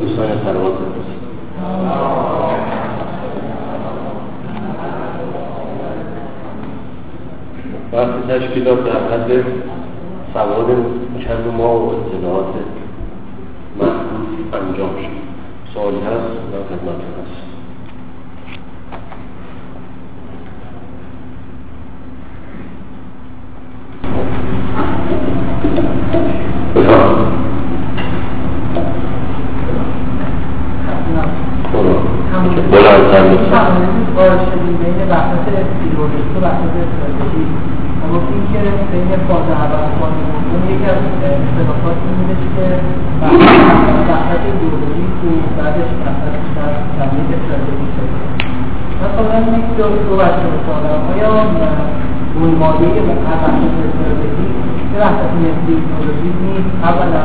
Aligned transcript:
دوستان 0.00 0.28
بفرستید 0.28 1.26
وقتی 7.92 8.20
تشکیلات 8.28 8.84
در 8.84 8.90
حد 8.92 9.44
سواد 10.34 10.66
چند 11.24 11.54
ما 11.58 11.78
و 11.78 11.88
اطلاعات 11.88 12.54
محدود 13.80 14.54
انجام 14.54 14.90
شد. 14.96 15.26
سوالی 15.74 15.96
هست 15.96 16.06
و 16.06 16.74
خدمت 16.74 16.94
هست 16.94 17.46
بلندتر 32.70 33.24
وارد 34.16 34.40
شدیم 34.50 34.76
بین 34.76 35.08
وحدت 35.10 35.66
ایدئولوژیک 36.36 36.42
و 36.42 36.44
وحدت 36.44 36.74
استراتژیک 36.84 37.50
و 38.00 38.04
گفتیم 38.14 38.42
که 38.52 38.58
بین 38.92 39.10
فاز 39.28 39.46
اول 39.64 39.82
و 39.84 39.90
فاز 39.98 40.14
دوم 40.26 40.62
یکی 40.72 40.86
از 40.92 41.00
اختلافات 41.44 41.96
این 42.04 42.14
بودش 42.18 42.42
که 42.54 42.66
وحدت 44.10 44.42
ایدئولوژیک 44.46 45.18
و 45.24 45.30
بعدش 45.56 45.90
وحدت 46.02 46.34
بیشتر 46.42 46.70
تبلیغ 46.98 47.28
استراتژیک 47.36 47.90
شده. 47.96 48.18
من 49.00 49.10
کاملا 49.16 49.58
یک 49.58 49.68
دو 50.08 50.14
بچه 50.20 50.46
بسازم 50.54 51.00
آیا 51.12 51.30
گلمایه 52.38 52.88
هر 53.26 53.38
وحدت 53.42 53.74
استراتژیک 53.86 54.52
که 54.90 54.96
وحدت 55.02 55.32
نسبی 55.44 55.72
ایدئولوژیک 55.78 56.36
نیست. 56.46 56.70
اولا 56.88 57.24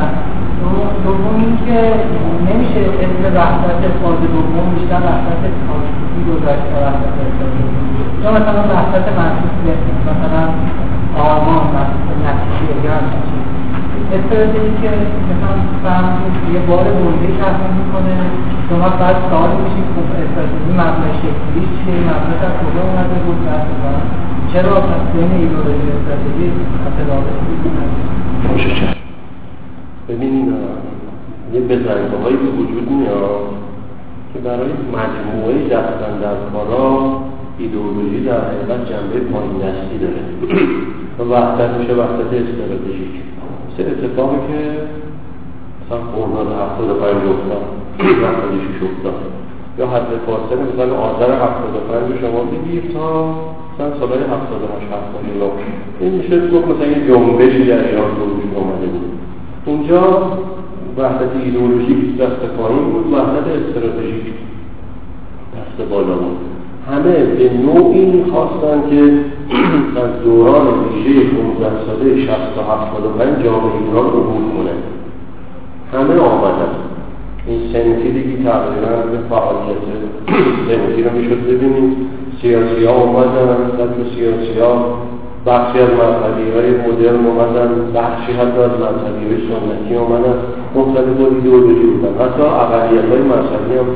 دوم 1.04 1.36
اینکه 1.44 1.78
نمیشه 2.48 2.80
اسم 3.04 3.22
وحدت 3.36 3.82
فاز 4.00 4.20
دوم 4.34 4.66
بیشتر 4.74 5.00
وحدت 5.06 5.54
تاکتیکی 5.66 6.20
گذاشت 6.30 6.64
تا 6.70 6.76
وحدت 6.84 7.14
استراتژیک. 7.22 7.70
یا 8.22 8.30
مثلا 8.36 8.62
وحدت 8.72 9.06
محسوس 9.18 9.54
مثلا 10.10 10.42
آرمان 11.26 11.64
وحدت 11.74 12.08
نتیجه 12.26 12.74
یا 12.86 12.96
استراتژی 14.16 14.72
که 14.82 14.90
مثلا 15.30 15.52
فهم 15.82 16.06
یه 16.54 16.60
بار 16.68 16.84
بنده 16.84 17.28
تحمیل 17.40 17.72
می‌کنه 17.80 18.14
شما 18.68 18.88
بعد 19.00 19.16
سوال 19.30 19.50
میشید 19.62 19.86
خب 19.94 20.06
استراتژی 20.24 20.72
مبنای 20.80 21.14
شکلیش 21.22 21.70
چیه؟ 21.80 22.00
مبناش 22.08 22.40
از 22.48 22.54
کجا 22.60 22.82
اومده 22.88 23.18
بود؟ 23.24 23.38
چرا 24.52 24.74
پس 24.80 25.02
بین 25.12 25.32
ایدئولوژی 25.32 25.88
استراتژی 25.92 26.46
متفاوت 26.84 27.38
بود 27.46 29.01
ببینید 30.08 30.52
یه 31.54 31.60
بزنگه 31.60 32.16
هایی 32.22 32.36
به 32.36 32.50
وجود 32.58 32.90
میاد 32.90 33.46
که 34.32 34.38
برای 34.38 34.72
مجموعه 34.98 35.68
دستن 35.68 36.18
در 36.20 36.34
کارا 36.52 37.20
ایدئولوژی 37.58 38.24
در 38.24 38.40
حقیقت 38.40 38.80
جنبه 38.90 39.18
پایین 39.32 39.52
دستی 39.52 39.98
داره. 39.98 40.22
و 41.18 41.22
وحدت 41.22 41.70
میشه 41.78 41.92
وحدت 41.94 42.30
استراتژیک. 42.42 43.14
سه 43.76 43.82
اتفاقی 43.82 44.36
که 44.48 44.60
مثلا 45.80 45.98
خورناد 46.12 46.46
هفتاد 46.46 46.90
و 46.90 46.94
پنج 46.94 47.22
افتاد 47.34 47.64
هفتاد 48.26 48.50
شیش 48.50 48.82
افتاد 48.88 49.20
یا 49.78 49.86
حد 49.86 50.10
فاصله 50.26 50.62
مثلا 50.74 50.96
آذر 50.96 51.30
هفتاد 51.44 51.72
و 51.76 51.80
پنج 51.92 52.20
شما 52.20 52.40
بگیر 52.52 52.82
تا 52.94 53.34
مثلا 53.74 54.00
سالهای 54.00 54.22
هفتاد 54.34 54.60
و 54.62 54.66
هشت 54.74 54.88
هفتاد 54.96 55.24
و 55.40 55.50
این 56.00 56.12
میشه 56.14 56.48
گفت 56.50 56.68
مثلا 56.68 56.86
یه 56.86 57.08
جنبشی 57.08 57.64
در 57.64 57.88
ایران 57.88 58.10
به 58.14 58.22
وجود 58.22 58.54
آمده 58.56 58.86
بود. 58.86 59.12
اونجا 59.66 60.02
وحدت 60.98 61.32
ایدئولوژیک 61.44 62.16
دست 62.18 62.42
پایین 62.58 62.84
بود 62.92 63.12
وحدت 63.12 63.46
استراتژیک 63.46 64.26
دست 65.54 65.88
بالا 65.90 66.14
بود. 66.14 66.36
همه 66.90 67.12
به 67.12 67.50
نوعی 67.66 68.24
خواستن 68.30 68.90
که 68.90 69.02
از 70.02 70.22
دوران 70.24 70.66
ویژه 70.66 71.20
15 71.30 71.70
ساله 71.86 72.26
60 72.26 72.28
تا 72.56 72.62
75 72.62 73.44
جامعه 73.44 73.72
ایران 73.86 74.06
عبور 74.06 74.42
کنه. 74.56 74.74
همه 75.92 76.20
آمدن. 76.20 76.72
این 77.46 77.60
سنفی 77.72 78.12
دیگی 78.12 78.44
تقریبا 78.44 79.02
به 79.12 79.18
فعالیت 79.30 79.82
سنفی 80.68 81.02
رو 81.02 81.10
می‌شد 81.10 81.46
ببینید 81.46 81.96
سیاسی 82.42 82.84
ها 82.84 82.92
اومدن 82.92 83.56
سطح 83.78 84.16
سیاسی 84.16 84.58
ها 84.60 84.98
بخشی 85.46 85.78
از 85.78 85.88
مذهبی 85.88 86.50
های 86.50 86.70
مدرن 86.70 87.26
اومدن 87.26 87.70
بخشی 87.94 88.32
حتی 88.32 88.60
از 88.68 88.74
مذهبی 88.84 89.24
های 89.28 89.40
سنتی 89.48 89.94
اومدن. 89.94 90.34
مختلف 90.74 91.20
و 91.20 91.34
ایدئولوژی 91.34 91.86
بودن. 91.86 92.24
حتی 92.24 92.42
اقلیت 92.42 93.08
های 93.10 93.22
مذهبی 93.22 93.74
هم 93.78 93.86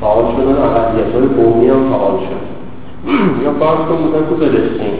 فعال 0.00 0.24
شدن 0.36 0.56
اقلیت 0.62 1.14
های 1.14 1.26
قومی 1.26 1.68
هم 1.68 1.90
فعال 1.90 2.16
شد 2.26 2.44
یا 3.44 3.52
فرض 3.60 3.80
کن 3.88 3.96
بودن 3.96 4.26
تو 4.28 4.36
فلسطین. 4.36 4.96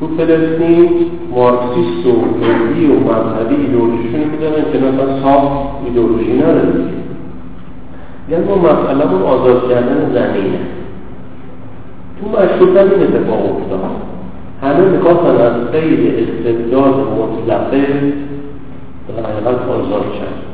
تو 0.00 0.08
فلسطین 0.16 0.88
مارکسیست 1.34 2.06
و 2.06 2.12
ملی 2.40 2.86
و 2.86 2.94
مذهبی 3.00 3.54
ایدئولوژیشون 3.54 4.20
می‌دونن 4.20 4.64
که 4.72 4.78
مثلا 4.78 5.22
صاف 5.22 5.52
ایدئولوژی 5.84 6.32
نداره 6.32 6.74
یعنی 8.30 8.44
ما 8.44 8.56
مسئله 8.56 9.24
آزاد 9.24 9.68
کردن 9.68 10.10
زمینه. 10.14 10.58
تو 12.20 12.28
مشروط 12.28 12.76
هم 12.76 12.90
این 12.90 13.02
اتفاق 13.02 13.56
افتاد. 13.56 14.13
همه 14.64 14.84
می‌خواستن 14.84 15.36
از 15.40 15.70
قید 15.72 16.00
استبداد 16.18 16.94
مطلقه 16.94 17.86
در 19.08 19.30
حقیقت 19.30 19.68
آزاد 19.68 20.02
شد 20.02 20.44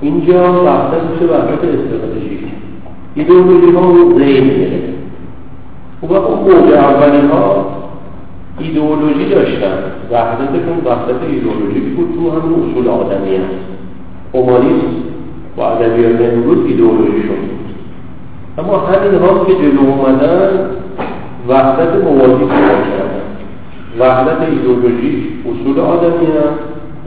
اینجا 0.00 0.64
وحدت 0.64 1.02
میشه 1.10 1.32
وحدت 1.32 1.64
استراتژیک. 1.64 2.40
ایدئولوژی 3.14 3.70
ها 3.76 3.80
رو 3.80 4.18
زیر 4.18 4.44
گرفت. 4.44 4.94
و 6.02 6.12
اون 6.12 6.38
موج 6.38 6.72
اولی 6.72 7.26
ها 7.26 7.66
ایدئولوژی 8.58 9.28
داشتن. 9.28 9.78
وحدتشون 10.12 10.78
وحدت 10.84 11.22
ایدئولوژیک 11.30 11.84
بود 11.96 12.14
تو 12.14 12.30
هم 12.30 12.54
اصول 12.54 12.88
آدمی 12.88 13.36
هست 13.36 13.64
اومانیسم 14.32 14.86
و 15.56 15.60
ادبیات 15.60 16.32
امروز 16.32 16.66
ایدئولوژی 16.66 17.22
شد. 17.22 17.54
اما 18.58 18.78
همین 18.78 19.20
ها 19.20 19.44
که 19.44 19.52
جلو 19.54 19.80
اومدن 19.80 20.70
وحدت 21.48 22.04
موازی 22.04 22.44
پیدا 22.44 23.03
وحدت 23.98 24.40
ایدئولوژی 24.48 25.28
اصول 25.50 25.80
آدمی 25.80 26.26
هست. 26.26 26.60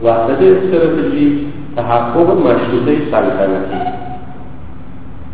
وحدت 0.04 0.42
استراتژی 0.42 1.46
تحقق 1.76 2.30
مشروطه 2.30 3.10
سلطنتی. 3.10 3.98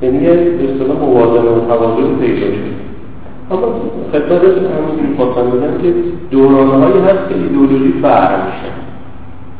یعنی 0.03 0.29
اصطلاح 0.29 0.99
موازنه 0.99 1.51
و 1.51 1.67
توازن 1.69 2.17
پیدا 2.21 2.47
شد 2.47 2.75
اما 3.51 3.67
خدمتتون 4.13 4.65
همین 4.65 5.17
خواستم 5.17 5.51
بگم 5.51 5.83
که 5.83 5.95
دورانهایی 6.31 6.99
هست 6.99 7.29
که 7.29 7.35
ایدئولوژی 7.35 7.95
فرق 8.03 8.47
میشه 8.47 8.73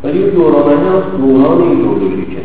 ولی 0.05 0.31
دورانهایی 0.31 0.79
هست 0.79 1.07
دوران 1.19 1.63
ایدئولوژیکه. 1.63 2.43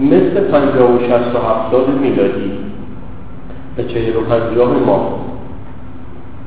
مثل 0.00 0.40
پنجاه 0.40 0.94
و 0.94 0.98
شست 0.98 1.34
و 1.34 1.38
هفتاد 1.38 2.00
میلادی. 2.00 2.52
به 3.76 3.84
چهل 3.84 4.16
و 4.16 4.20
پنجاه 4.20 4.70
ما. 4.86 5.25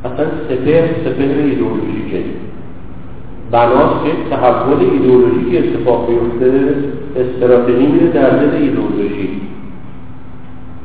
اصلا 0.06 0.26
سپر 0.50 0.86
سپر 1.06 1.40
ایدئولوژیکه 1.50 2.24
بناست 3.52 4.06
که 4.06 4.36
تحول 4.36 4.80
ایدئولوژیکی 4.92 5.58
اتفاق 5.58 6.08
بیفته 6.08 6.76
استراتژی 7.16 7.86
میره 7.88 8.08
در 8.08 8.30
دل 8.30 8.56
ایدئولوژی. 8.56 9.30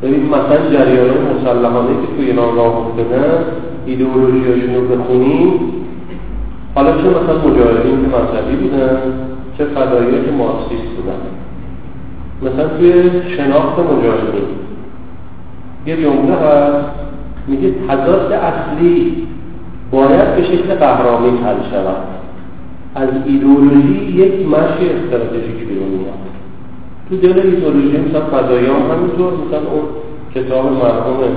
ببین 0.02 0.26
مثلا 0.26 0.70
جریان 0.72 1.16
مسلحانه 1.36 1.88
که 1.88 2.16
توی 2.16 2.26
ایران 2.26 2.56
راه 2.56 2.76
افتادن 2.76 3.44
ایدئولوژیاشون 3.86 4.74
رو 4.74 4.96
بخونیم 4.96 5.52
حالا 6.74 6.92
چه 6.92 7.08
مثلا 7.08 7.38
مجاهدین 7.38 7.96
که 8.02 8.16
مذهبی 8.16 8.56
بودن 8.56 8.96
چه 9.58 9.64
فدایی 9.64 10.10
که 10.10 10.32
مارکسیست 10.38 10.90
بودن. 10.96 11.20
مثلا 12.42 12.68
توی 12.68 13.10
شناخت 13.36 13.78
مجاهدین 13.78 14.48
یه 15.86 15.96
جمله 15.96 16.34
هست 16.34 17.04
میگه 17.46 17.74
تضاد 17.88 18.32
اصلی 18.32 19.26
باید 19.90 20.36
به 20.36 20.42
شکل 20.42 20.74
قهرامی 20.74 21.28
حل 21.28 21.70
شود. 21.70 21.96
از 22.94 23.08
ایدئولوژی 23.26 24.12
یک 24.12 24.48
مشی 24.48 24.90
استراتژیک 24.90 25.68
بیرون 25.68 25.88
میاد. 25.88 26.14
تو 27.08 27.16
دل 27.16 27.40
ایدئولوژی 27.40 27.98
مثلا 27.98 28.20
فضایی 28.20 28.66
هم 28.66 28.72
همینطور 28.72 29.32
مثلا 29.32 29.58
اون 29.58 29.84
کتاب 30.34 30.72
مرحوم 30.72 31.36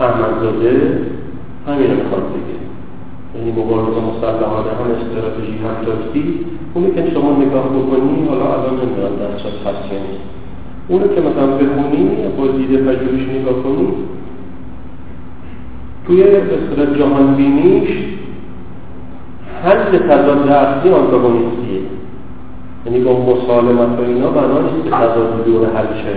احمدزاده 0.00 1.00
همین 1.66 1.90
رو 1.90 1.96
می‌خواد 1.96 2.22
بگه. 2.22 2.60
یعنی 3.34 3.50
مبارزه 3.52 4.00
مسلحانه 4.10 4.70
هم 4.78 4.90
استراتژی 4.90 5.58
هم 5.58 5.84
تاکتیک. 5.86 6.26
اونی 6.74 6.90
که 6.90 7.10
شما 7.14 7.32
نگاه 7.32 7.68
بکنی 7.68 8.28
حالا 8.28 8.44
الان 8.52 8.74
نمی‌دونم 8.74 9.16
دستشات 9.22 9.52
هست 9.52 9.92
یا 9.92 9.98
نیست. 9.98 10.39
اونو 10.90 11.08
که 11.08 11.20
مثلا 11.20 11.46
بخونی 11.46 12.08
با 12.38 12.46
دیده 12.46 12.76
پژوهش 12.76 13.28
نگاه 13.28 13.62
کنی 13.62 13.88
توی 16.06 16.22
اصطلاح 16.22 16.98
جهان 16.98 17.34
بینیش 17.34 17.90
حل 19.64 19.98
تضاد 19.98 20.48
اصلی 20.48 20.90
آنتاگونیستیه. 20.92 21.80
یعنی 22.86 23.00
با 23.00 23.12
مسالمت 23.12 23.98
و 23.98 24.02
اینا 24.02 24.30
بنا 24.30 24.60
نیست 24.60 24.84
که 24.84 24.90
تضاد 24.90 25.44
دور 25.44 25.66
حل 25.76 26.02
شه. 26.02 26.16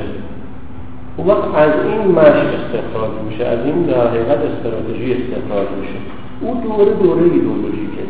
اون 1.18 1.28
وقت 1.28 1.56
از 1.56 1.72
این 1.86 2.12
مشق 2.12 2.50
استخراج 2.58 3.12
میشه 3.30 3.46
از 3.46 3.60
این 3.66 3.84
در 3.84 4.08
حقیقت 4.08 4.38
استراتژی 4.38 5.14
استخراج 5.14 5.68
میشه. 5.82 6.00
اون 6.42 6.58
دوره 6.60 6.94
دوره 6.94 7.24
ایدولوژیکه 7.24 8.04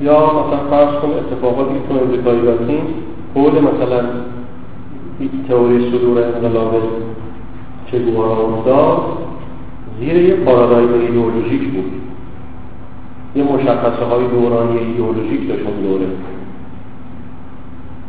یا 0.00 0.16
مثلا 0.16 0.58
فرض 0.70 0.94
کن 1.00 1.08
اتفاقاتی 1.08 1.74
که 1.74 1.80
تو 1.88 2.04
امریکایی 2.04 2.40
لاتین 2.40 2.82
قول 3.34 3.52
مثلا 3.52 4.00
تئوری 5.48 5.90
صدور 5.90 6.22
انقلاب 6.24 6.82
چگوارا 7.92 8.36
افتاد 8.36 9.00
زیر 10.00 10.16
یه 10.16 10.34
پارادایم 10.34 10.92
ایدئولوژیک 10.92 11.72
بود. 11.72 11.92
یه 13.34 13.44
مشخصه 13.44 14.04
های 14.04 14.26
دورانی 14.28 14.78
ایدئولوژیک 14.78 15.48
داشت 15.48 15.66
اون 15.66 15.82
دوره. 15.82 16.06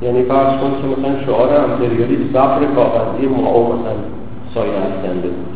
یعنی 0.01 0.23
فرض 0.23 0.59
کن 0.59 0.71
که 0.81 0.87
مثلا 0.87 1.25
شعار 1.25 1.49
امپریالیسم 1.63 2.23
بفر 2.33 2.65
کاغذی 2.75 3.27
ماو 3.27 3.73
مثلا 3.73 3.95
سایه 4.53 4.73
افکنده 4.77 5.27
بود. 5.27 5.55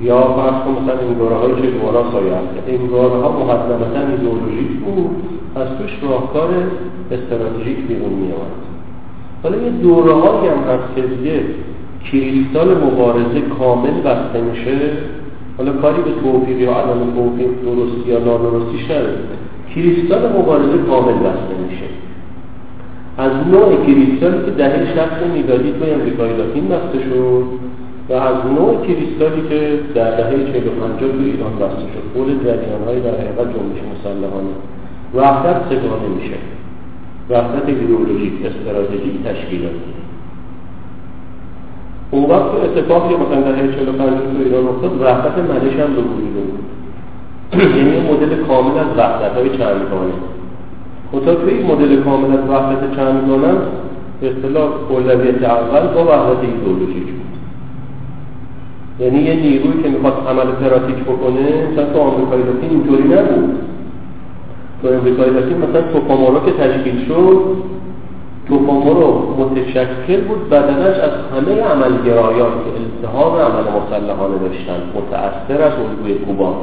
یا 0.00 0.22
فرض 0.22 0.62
کن 0.64 0.82
مثلا 0.82 0.98
این 1.00 1.12
دوره 1.12 1.36
های 1.36 1.52
چگوارا 1.62 2.12
سایه 2.12 2.32
افکنده. 2.32 2.72
این 2.72 2.86
دوره 2.86 3.22
ها 3.22 3.32
مقدمتا 3.32 4.00
ایدئولوژیک 4.00 4.78
بود. 4.84 5.10
از 5.56 5.68
توش 5.78 5.98
راهکار 6.02 6.48
استراتژیک 7.10 7.76
بیرون 7.76 8.12
می 8.12 8.32
آمد 8.32 8.65
حالا 9.42 9.56
یه 9.56 9.70
دوره 9.70 10.12
هایی 10.12 10.48
هم 10.48 10.58
هست 10.58 10.94
که 10.96 11.02
دیگه 11.02 11.40
کریستال 12.12 12.68
مبارزه 12.84 13.40
کامل 13.58 13.90
بسته 13.90 14.40
میشه. 14.40 14.78
حالا 15.58 15.72
کاری 15.72 16.02
به 16.02 16.10
توفیق 16.22 16.60
یا 16.60 16.72
عدم 16.72 17.00
توفیق 17.16 17.48
درستی 17.64 18.10
یا 18.10 18.18
نادرستی 18.18 18.78
شده. 18.88 19.14
کریستال 19.74 20.32
مبارزه 20.38 20.78
کامل 20.88 21.12
بسته 21.12 21.54
میشه. 21.64 21.86
از 23.18 23.32
نوع 23.52 23.86
کریستالی 23.86 24.38
که 24.46 24.50
دهه 24.50 24.94
شخص 24.94 25.22
میلادی 25.34 25.72
توی 25.80 25.90
امریکای 25.90 26.36
لاتین 26.36 26.68
بسته 26.68 26.98
شد 26.98 27.44
و 28.08 28.12
از 28.12 28.36
نوع 28.58 28.86
کریستالی 28.86 29.42
که 29.48 29.78
در 29.94 30.10
دهه 30.16 30.30
45 30.30 31.00
توی 31.00 31.30
ایران 31.30 31.52
بسته 31.52 31.86
شد. 31.92 32.04
قول 32.14 32.26
جریان 32.44 32.84
در 32.84 33.14
حقیقت 33.20 33.46
جنبش 33.54 33.80
مسلحانه. 33.92 34.54
وحدت 35.14 35.56
سگانه 35.70 36.08
میشه. 36.16 36.36
وحدت 37.30 37.68
ایدئولوژیک 37.68 38.32
استراتژیک 38.46 39.24
تشکیلاتی 39.24 39.96
اون 42.10 42.30
وقت 42.30 42.50
اتفاقی 42.64 43.14
مثلا 43.14 43.40
در 43.40 43.56
45 43.56 43.96
تو 43.96 44.42
ایران 44.44 44.68
افتاد 44.68 45.00
وحدت 45.00 45.38
منش 45.38 45.72
هم 45.72 45.94
به 45.94 46.02
وجود 46.02 46.26
یعنی 47.52 48.10
مدل 48.10 48.44
کامل 48.48 48.78
از 48.78 48.86
وحدت 48.96 49.34
های 49.36 49.48
چندگانه. 49.48 50.12
خدا 51.12 51.34
توی 51.34 51.54
این 51.54 51.66
مدل 51.66 52.02
کامل 52.02 52.38
از 52.38 52.48
وحدت 52.48 52.96
چندگانه؟ 52.96 53.54
به 54.20 54.30
اصطلاح 54.30 54.70
اولویت 54.88 55.42
اول 55.44 55.94
با 55.94 56.04
وحدت 56.04 56.44
ایدئولوژیک. 56.44 57.06
یعنی 59.00 59.18
یه 59.18 59.34
نیروی 59.34 59.82
که 59.82 59.88
می‌خواد 59.88 60.14
عمل 60.28 60.52
پراتیک 60.52 60.96
بکنه 60.96 61.70
مثلا 61.72 61.84
تو 61.92 61.98
آمریکای 62.00 62.42
لاتین 62.42 62.70
اینطوری 62.70 63.02
نبود. 63.02 63.65
تو 64.82 64.88
امریکای 64.88 65.30
لاتین 65.30 65.58
مثلا 65.58 65.82
توپامورا 65.92 66.40
که 66.40 66.52
تشکیل 66.52 67.06
شد 67.08 67.40
توپامورو 68.48 69.36
متشکل 69.38 70.20
بود. 70.20 70.50
بدنش 70.50 70.96
از 70.96 71.10
همه 71.32 71.62
عملگرایان 71.62 72.50
که 72.50 72.70
التهاب 72.80 73.40
عمل 73.40 73.64
مسلحانه 73.76 74.38
داشتن 74.38 74.80
متأثر 74.96 75.62
از 75.62 75.72
الگوی 75.72 76.14
کوبا. 76.14 76.54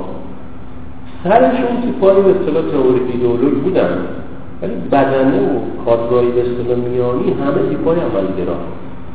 سرشون 1.24 1.94
سپاهی 1.98 2.22
به 2.22 2.30
اصطلاح 2.30 2.64
تئوری 2.72 3.02
ایدئولوژی 3.12 3.56
بودن 3.56 3.98
ولی 4.62 4.74
بدنه 4.92 5.40
و 5.40 5.86
کادرایی 5.86 6.32
به 6.32 6.42
اصطلاح 6.42 6.78
میانی 6.78 7.32
همه 7.32 7.74
سپاهی 7.74 8.00
عملگرا. 8.00 8.56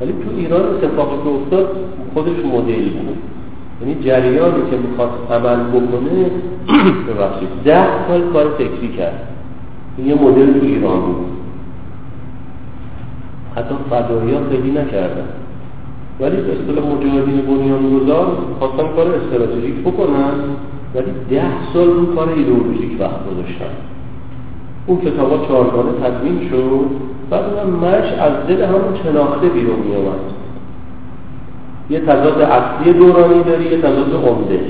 ولی 0.00 0.12
تو 0.12 0.36
ایران 0.36 0.60
اتفاقی 0.60 1.16
که 1.24 1.28
افتاد 1.28 1.76
خودش 2.14 2.38
مدل 2.52 2.88
بود. 2.88 3.16
یعنی 3.80 3.94
جریانی 4.04 4.70
که 4.70 4.76
می‌خواد 4.76 5.10
عمل 5.30 5.60
بکنه 5.64 6.30
ببخشید 7.08 7.48
ده 7.64 8.08
سال 8.08 8.22
کار 8.32 8.48
فکری 8.58 8.88
کرد. 8.96 9.28
این 9.96 10.06
یه 10.06 10.14
مدل 10.14 10.60
تو 10.60 10.66
ایران 10.66 11.00
بود. 11.00 11.26
حتی 13.56 13.74
فدایی 13.90 14.34
ها 14.34 14.40
خیلی 14.50 14.70
نکردن. 14.70 15.28
ولی 16.20 16.36
به 16.36 16.52
اصطلاح 16.52 16.84
مجاهدین 16.84 17.40
بنیان 17.40 18.00
گذار 18.00 18.26
خواستن 18.58 18.88
کار 18.96 19.14
استراتژیک 19.14 19.74
بکنن 19.74 20.34
ولی 20.94 21.12
ده 21.30 21.44
سال 21.72 21.86
رو 21.86 22.14
کار 22.14 22.28
ایدئولوژیک 22.28 23.00
وقت 23.00 23.30
گذاشتن. 23.30 23.74
اون 24.86 25.00
کتابا 25.00 25.46
چهارگانه 25.46 25.90
تدوین 26.04 26.48
شد 26.50 26.86
بعد 27.30 27.44
اون 27.44 27.74
مش 27.74 28.12
از 28.12 28.46
دل 28.48 28.64
همون 28.64 28.94
شناخته 29.04 29.48
بیرون 29.48 29.78
می 29.78 29.96
آمد 29.96 30.37
یه 31.90 32.00
تضاد 32.00 32.40
اصلی 32.40 32.92
دورانی 32.92 33.42
داری 33.42 33.64
یه 33.64 33.78
تضاد 33.78 34.14
عمده. 34.28 34.60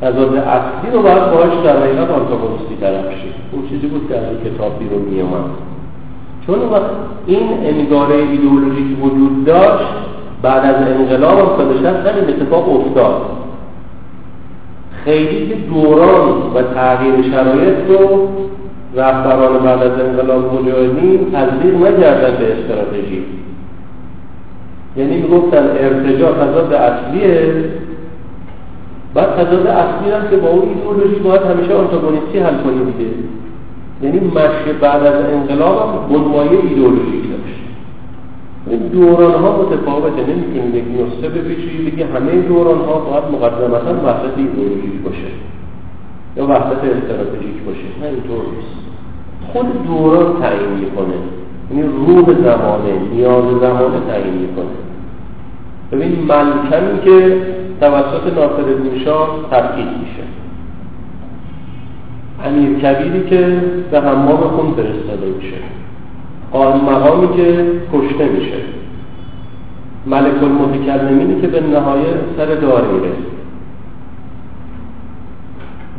تضاد 0.00 0.34
اصلی 0.36 0.90
رو 0.92 1.02
باید 1.02 1.30
باهاش 1.30 1.64
در 1.64 1.80
حقیقت 1.80 2.10
آنتاگونیستی 2.10 2.76
طرف 2.80 3.10
شید 3.10 3.34
اون 3.52 3.68
چیزی 3.68 3.86
بود 3.86 4.08
که 4.08 4.16
از 4.16 4.24
کتاب 4.44 4.78
بیرون 4.78 5.02
می 5.02 5.20
آمد 5.20 5.44
چون 6.46 6.58
وقت 6.58 6.90
این 7.26 7.48
انگاره 7.64 8.14
ایدئولوژیک 8.14 9.04
وجود 9.04 9.44
داشت 9.44 9.84
بعد 10.42 10.64
از 10.64 10.88
انقلاب 10.88 11.60
هم 11.60 11.82
سال 11.82 11.86
همین 11.86 12.28
اتفاق 12.28 12.76
افتاد. 12.76 13.22
خیلی 15.04 15.54
دوران 15.54 16.28
و 16.54 16.62
تغییر 16.74 17.14
شرایط 17.30 17.76
رو 17.88 18.28
رهبران 18.94 19.58
بعد 19.58 19.82
از 19.82 20.00
انقلاب 20.00 20.54
مجاهدین 20.54 21.32
تزدیق 21.32 21.74
نکردن 21.74 22.36
به 22.38 22.52
استراتژی. 22.52 23.24
یعنی 24.98 25.16
می‌گفتن 25.16 25.64
ارتجاع 25.78 26.32
تضاد 26.32 26.72
اصلیه. 26.72 27.54
بعد 29.14 29.28
تضاد 29.36 29.66
اصلی 29.66 30.10
هم 30.10 30.30
که 30.30 30.36
با 30.36 30.48
اون 30.48 30.68
ایدئولوژی 30.68 31.20
باید 31.20 31.42
همیشه 31.42 31.74
آنتاگونیستی 31.74 32.38
حل 32.38 32.56
کنی 32.64 32.92
دیگه. 32.92 33.10
یعنی 34.02 34.20
مشی 34.26 34.72
بعد 34.80 35.02
از 35.02 35.24
انقلاب 35.32 35.76
هم 35.78 36.16
بنمایه 36.16 36.50
ایدئولوژیک 36.50 37.22
داشت. 37.30 37.60
این 38.66 38.78
دوران 38.78 39.34
ها 39.34 39.62
متفاوته 39.62 40.22
نمی‌تونیم 40.30 40.76
یک 40.76 40.84
نسخه 41.00 41.28
بپیچی 41.28 41.90
بگی 41.90 42.02
همه 42.02 42.42
دوران 42.48 42.78
ها 42.78 42.98
باید 42.98 43.24
مقدمتا 43.32 44.06
وحدت 44.06 44.38
ایدئولوژیک 44.38 45.00
باشه. 45.04 45.30
یا 46.36 46.46
وحدت 46.46 46.84
استراتژیک 46.84 47.62
باشه. 47.66 47.88
نه 48.00 48.06
اینطور 48.06 48.44
نیست. 48.56 48.78
خود 49.52 49.86
دوران 49.86 50.40
تعیین 50.40 50.70
می‌کنه. 50.80 51.18
یعنی 51.70 51.82
روح 52.06 52.24
زمانه 52.24 52.92
نیاز 53.12 53.44
زمانه 53.44 54.00
تعیین 54.08 54.34
می‌کنه. 54.34 54.87
ببین 55.92 56.18
ملکمی 56.28 57.00
که 57.04 57.36
توسط 57.80 58.26
ناصر 58.36 58.98
شاه 59.04 59.28
تبعید 59.50 59.86
میشه. 59.86 60.22
امیر 62.44 62.78
کبیری 62.78 63.30
که 63.30 63.62
به 63.90 64.00
حمام 64.00 64.36
خون 64.36 64.74
فرستاده 64.74 65.26
میشه. 65.36 65.56
قائم 66.52 66.76
مقامی 66.76 67.36
که 67.36 67.66
کشته 67.92 68.28
میشه. 68.28 68.56
ملک 70.06 70.42
المتکلمینی 70.42 71.40
که 71.40 71.46
به 71.46 71.60
نهایه 71.60 72.14
سر 72.36 72.46
دار 72.46 72.86
میره. 72.86 73.12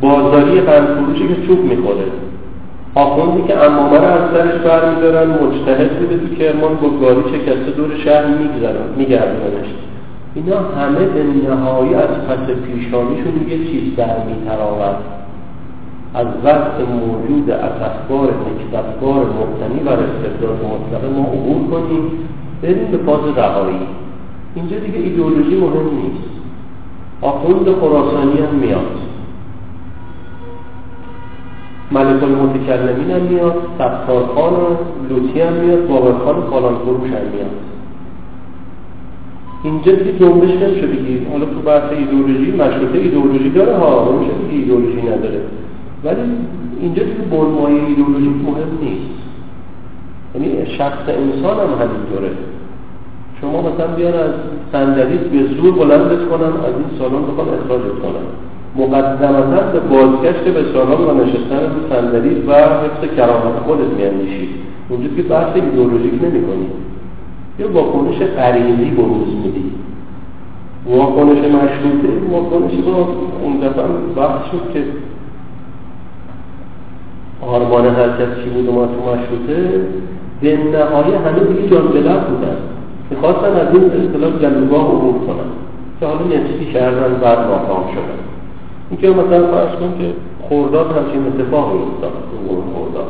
بازاری 0.00 0.60
فروشی 0.60 1.28
که 1.28 1.46
چوب 1.46 1.64
می‌خوره. 1.64 2.04
آخوندی 2.94 3.42
که 3.42 3.58
امامه 3.58 3.98
رو 3.98 4.04
از 4.04 4.30
سرش 4.32 4.60
برمیدارن 4.60 5.30
مجتهد 5.30 5.98
بوده 5.98 6.18
تو 6.18 6.34
کرمان 6.34 6.74
با 6.74 6.88
گاری 6.88 7.22
شکسته 7.32 7.70
دور 7.70 7.96
شهر 8.04 8.26
میگردنش. 8.96 9.68
اینا 10.34 10.56
همه 10.56 11.04
به 11.04 11.22
نهایی 11.48 11.94
از 11.94 12.08
پس 12.08 12.46
پیشانیشون 12.66 13.48
یه 13.48 13.58
چیز 13.70 13.94
برمیتراود 13.96 14.96
از 16.14 16.26
وقت 16.44 16.74
موجود 16.80 17.50
از 17.50 17.70
اخبار 17.82 18.28
نکتبار 18.28 19.26
مبتنی 19.26 19.80
و 19.86 19.88
استبداد 19.88 20.58
مطلقه 20.64 21.08
ما 21.08 21.22
عبور 21.22 21.70
کنیم 21.70 22.02
بریم 22.62 22.88
به 22.90 22.98
فاز 22.98 23.20
رهایی. 23.36 23.78
اینجا 24.54 24.78
دیگه 24.78 24.98
ایدئولوژی 24.98 25.56
مهم 25.56 25.86
نیست. 25.94 26.30
آخوند 27.22 27.64
خراسانی 27.80 28.40
هم 28.40 28.54
میاد. 28.60 29.09
ملک 31.92 32.22
المتکلمین 32.22 33.10
هم 33.10 33.22
میاد 33.22 33.54
ستار 33.74 34.26
خان 34.34 34.54
لوتی 35.10 35.40
هم 35.40 35.52
میاد 35.52 35.86
باقر 35.88 36.12
خان 36.12 36.36
و 36.36 36.40
کالان 36.40 36.74
فروش 36.74 37.10
هم 37.10 37.26
میاد. 37.34 37.56
اینجا 39.64 39.92
دیگه 39.92 40.18
جنبش 40.18 40.50
نمیشه 40.50 40.86
بگید 40.86 41.28
حالا 41.30 41.44
تو 41.44 41.60
بحث 41.60 41.92
ایدئولوژی 41.92 42.52
مشروطه 42.52 42.98
ایدئولوژی 42.98 43.50
داره 43.50 43.76
ها 43.76 44.12
نمیشه 44.12 44.32
ایدئولوژی 44.50 45.02
نداره. 45.02 45.40
ولی 46.04 46.16
اینجا 46.80 47.02
دیگه 47.02 47.22
برمایه 47.30 47.84
ایدئولوژیک 47.86 48.32
مهم 48.46 48.78
نیست. 48.82 49.20
یعنی 50.34 50.66
شخص 50.78 51.08
انسان 51.08 51.56
هم 51.56 51.72
همینطوره 51.82 52.30
شما 53.40 53.62
مثلا 53.62 53.86
بیان 53.86 54.14
از 54.14 54.30
صندلیت 54.72 55.20
به 55.20 55.54
زور 55.54 55.72
بلندت 55.72 56.28
کنن 56.28 56.46
از 56.46 56.74
این 56.76 56.98
سالن 56.98 57.22
بخوان 57.22 57.48
اخراجت 57.48 57.98
کنن. 58.02 58.26
مقدمتا 58.76 59.60
به 59.72 59.80
بازگشت 59.80 60.44
به 60.44 60.72
سالان 60.72 61.00
و 61.00 61.24
نشستن 61.24 61.60
رو 61.60 61.94
صندلی 61.94 62.42
و 62.46 62.52
حفظ 62.52 63.14
کرامت 63.16 63.58
خودت 63.66 63.88
میاندیشی. 63.98 64.48
اونجا 64.88 65.08
که 65.16 65.22
بحث 65.22 65.54
ایدئولوژیک 65.54 66.12
نمی 66.12 66.42
کنی 66.46 66.66
یه 67.58 67.66
واکنش 67.66 68.18
غریزی 68.18 68.90
بروز 68.90 69.28
میدی. 69.44 69.64
واکنش 70.86 71.38
مشروطه 71.38 72.08
واکنش 72.30 72.72
با 72.72 73.08
اون 73.42 73.56
دفعه 73.56 73.84
بحث 74.16 74.50
شد 74.52 74.72
که 74.72 74.82
آرمان 77.46 77.86
حرکت 77.86 78.44
چی 78.44 78.50
بود 78.50 78.74
ما 78.74 78.86
تو 78.86 78.92
مشروطه. 78.92 79.80
به 80.40 80.56
نهایه 80.56 81.18
همه 81.18 81.40
دیگه 81.40 81.70
جان 81.70 81.82
بودن. 81.86 82.56
می‌خواستن 83.10 83.52
از 83.52 83.74
این 83.74 83.84
اصطلاح 83.84 84.30
جلوگاه 84.40 84.86
عبور 84.86 85.14
کنن. 85.26 85.50
که 86.00 86.06
حالا 86.06 86.20
نسبی 86.20 86.72
کردن 86.72 87.14
بعد 87.14 87.38
ناکام 87.38 87.84
شدن. 87.92 88.20
اینکه 88.90 89.08
مثلا 89.08 89.46
فرض 89.46 89.72
کن 89.80 89.98
که 89.98 90.12
خورداد 90.48 90.86
همچین 90.86 91.20
اتفاقی 91.26 91.78
افتاد 91.78 92.12
اون 92.48 92.62
خورداد 92.74 93.06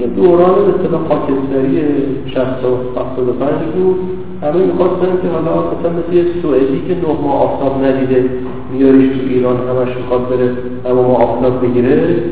یه 0.00 0.06
دوران 0.06 0.50
اصطلاح 0.50 1.00
خاکستری 1.08 1.80
60 2.26 2.38
و 2.64 3.00
75 3.00 3.52
بود. 3.74 3.98
همه 4.42 4.66
می‌خواستن 4.66 5.06
که 5.22 5.28
حالا 5.28 5.52
مثلا 5.60 5.92
مثل 5.98 6.12
یه 6.12 6.24
سوئدی 6.42 6.82
که 6.88 6.94
نه 6.94 7.22
ماه 7.22 7.42
آفتاب 7.42 7.84
ندیده 7.84 8.30
میاریش 8.72 9.08
تو 9.08 9.28
ایران 9.28 9.56
همش 9.56 9.96
می‌خواد 9.96 10.28
بره 10.28 10.50
اما 10.86 11.02
ما 11.02 11.14
آفتاب 11.14 11.62
بگیره. 11.62 12.22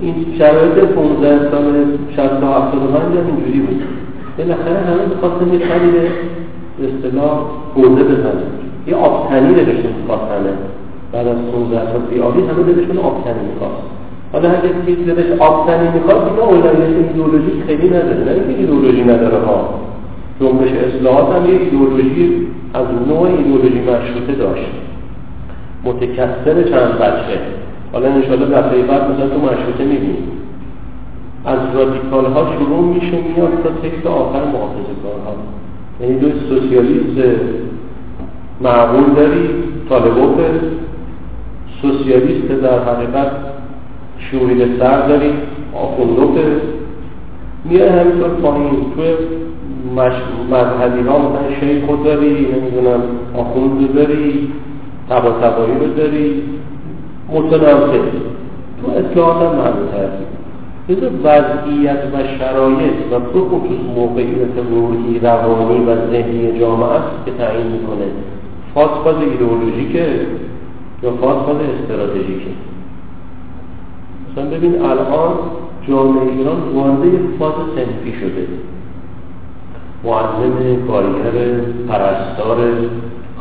این 0.00 0.14
شرایط 0.38 0.74
15 0.74 1.50
سال 1.50 1.84
60 2.16 2.40
تا 2.40 2.62
75 2.62 3.18
هم 3.18 3.26
اینجوری 3.26 3.60
بود. 3.60 3.82
بالاخره 4.38 4.78
همه 4.78 5.06
می‌خواستن 5.08 5.52
یه 5.52 5.58
کمی 5.58 5.90
به 5.92 6.84
اصطلاح 6.88 7.40
گرده 7.76 8.04
بزنن. 8.04 8.42
یه 8.86 8.94
آبتنی 8.94 9.54
دلشون 9.54 9.92
می‌خواست 10.02 10.22
همه 10.32 10.50
بعد 11.12 11.28
از 11.28 11.36
15 11.52 11.92
سال 11.92 12.00
بیابی 12.10 12.40
همه 12.40 12.62
دلشون 12.72 12.98
آبتنی 12.98 13.42
می‌خواست 13.52 13.82
حالا 14.32 14.48
اگر 14.48 14.68
کسی 14.82 15.04
دلش 15.04 15.40
آبتنی 15.40 15.88
می‌خواد 15.88 16.30
دیگه 16.30 16.42
اولویت 16.42 16.96
ایدئولوژی 17.08 17.62
خیلی 17.66 17.88
نداره. 17.88 18.24
نه 18.24 18.30
اینکه 18.30 18.60
ایدئولوژی 18.60 19.04
نداره 19.04 19.38
ها. 19.46 19.68
جنبش 20.40 20.70
اصلاحات 20.72 21.36
هم 21.36 21.50
یه 21.50 21.60
ایدئولوژی 21.60 22.46
از 22.74 22.86
نوع 23.08 23.22
ایدئولوژی 23.22 23.80
مشروطه 23.80 24.34
داشت. 24.38 24.72
متکثر 25.84 26.62
چند 26.70 26.98
بچه. 26.98 27.38
حالا 27.92 28.08
انشاءالله 28.08 28.46
دفعه 28.46 28.82
بعد 28.82 29.10
مثلا 29.10 29.28
تو 29.28 29.38
مشروطه 29.38 29.84
می‌بینیم 29.84 30.28
از 31.44 31.58
رادیکال 31.74 32.26
ها 32.26 32.46
شروع 32.58 32.94
میشه 32.94 33.16
میاد 33.16 33.62
تا 33.62 33.88
تکس 33.88 34.06
آخر 34.06 34.44
محافظه 34.44 34.94
کارها 35.02 35.36
یعنی 36.00 36.18
دو 36.18 36.28
سوسیالیست 36.48 37.40
معقول 38.60 39.14
داری 39.16 39.48
طالبوت 39.88 40.38
سوسیالیست 41.82 42.48
در 42.62 42.78
حقیقت 42.78 43.30
شورید 44.18 44.78
سر 44.78 45.08
داری 45.08 45.32
آخوندوت 45.74 46.38
میاد 47.64 47.88
همینطور 47.88 48.28
پایین 48.28 48.70
توی 48.96 49.14
مذهبی 50.50 51.08
ها 51.08 51.18
مثلا 51.18 51.60
شیخ 51.60 52.04
داری 52.04 52.46
نمی‌دونم 52.52 53.02
آخوند 53.36 53.94
داری 53.94 54.48
تبا 55.10 55.30
تبایی 55.30 55.78
رو 55.80 55.94
داری 55.96 56.42
متناسب. 57.32 58.02
تو 58.82 58.90
اصلاحات 58.90 59.42
هم 59.42 59.60
همین 59.60 59.86
لذا 60.88 61.10
وضعیت 61.24 62.02
و 62.14 62.38
شرایط 62.38 62.92
و 63.12 63.18
بخصوص 63.18 63.80
موقعیت 63.96 64.56
روحی 64.70 65.18
روانی 65.18 65.84
و 65.86 66.10
ذهنی 66.10 66.60
جامعه 66.60 66.88
است 66.88 67.24
که 67.26 67.32
تعیین 67.38 67.66
می‌کنه. 67.66 68.06
فاز 68.74 68.88
فاز 69.04 69.14
ایدئولوژیکه. 69.30 70.06
یا 71.02 71.10
فاز 71.10 71.36
استراتژیکه 71.36 72.50
مثلا 74.32 74.50
ببین 74.50 74.82
الان 74.82 75.34
جامعه 75.88 76.22
ایران 76.22 76.56
وارد 76.74 77.04
یک 77.04 77.20
فاز 77.38 77.52
سنفی 77.74 78.12
شده. 78.20 78.46
معلم 80.04 80.86
کارگر 80.88 81.60
پرستار 81.88 82.58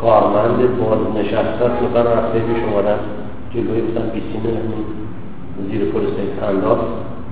کارمند 0.02 0.60
بازنشسته 0.80 1.66
مثلا 1.66 2.14
رفته 2.14 2.42
اومدن. 2.72 3.00
جلوی 3.54 3.82
مثلا 3.82 4.04
بیسیم 4.14 4.42
زیر 5.72 5.82
پل 5.86 6.02
خنداد 6.42 6.80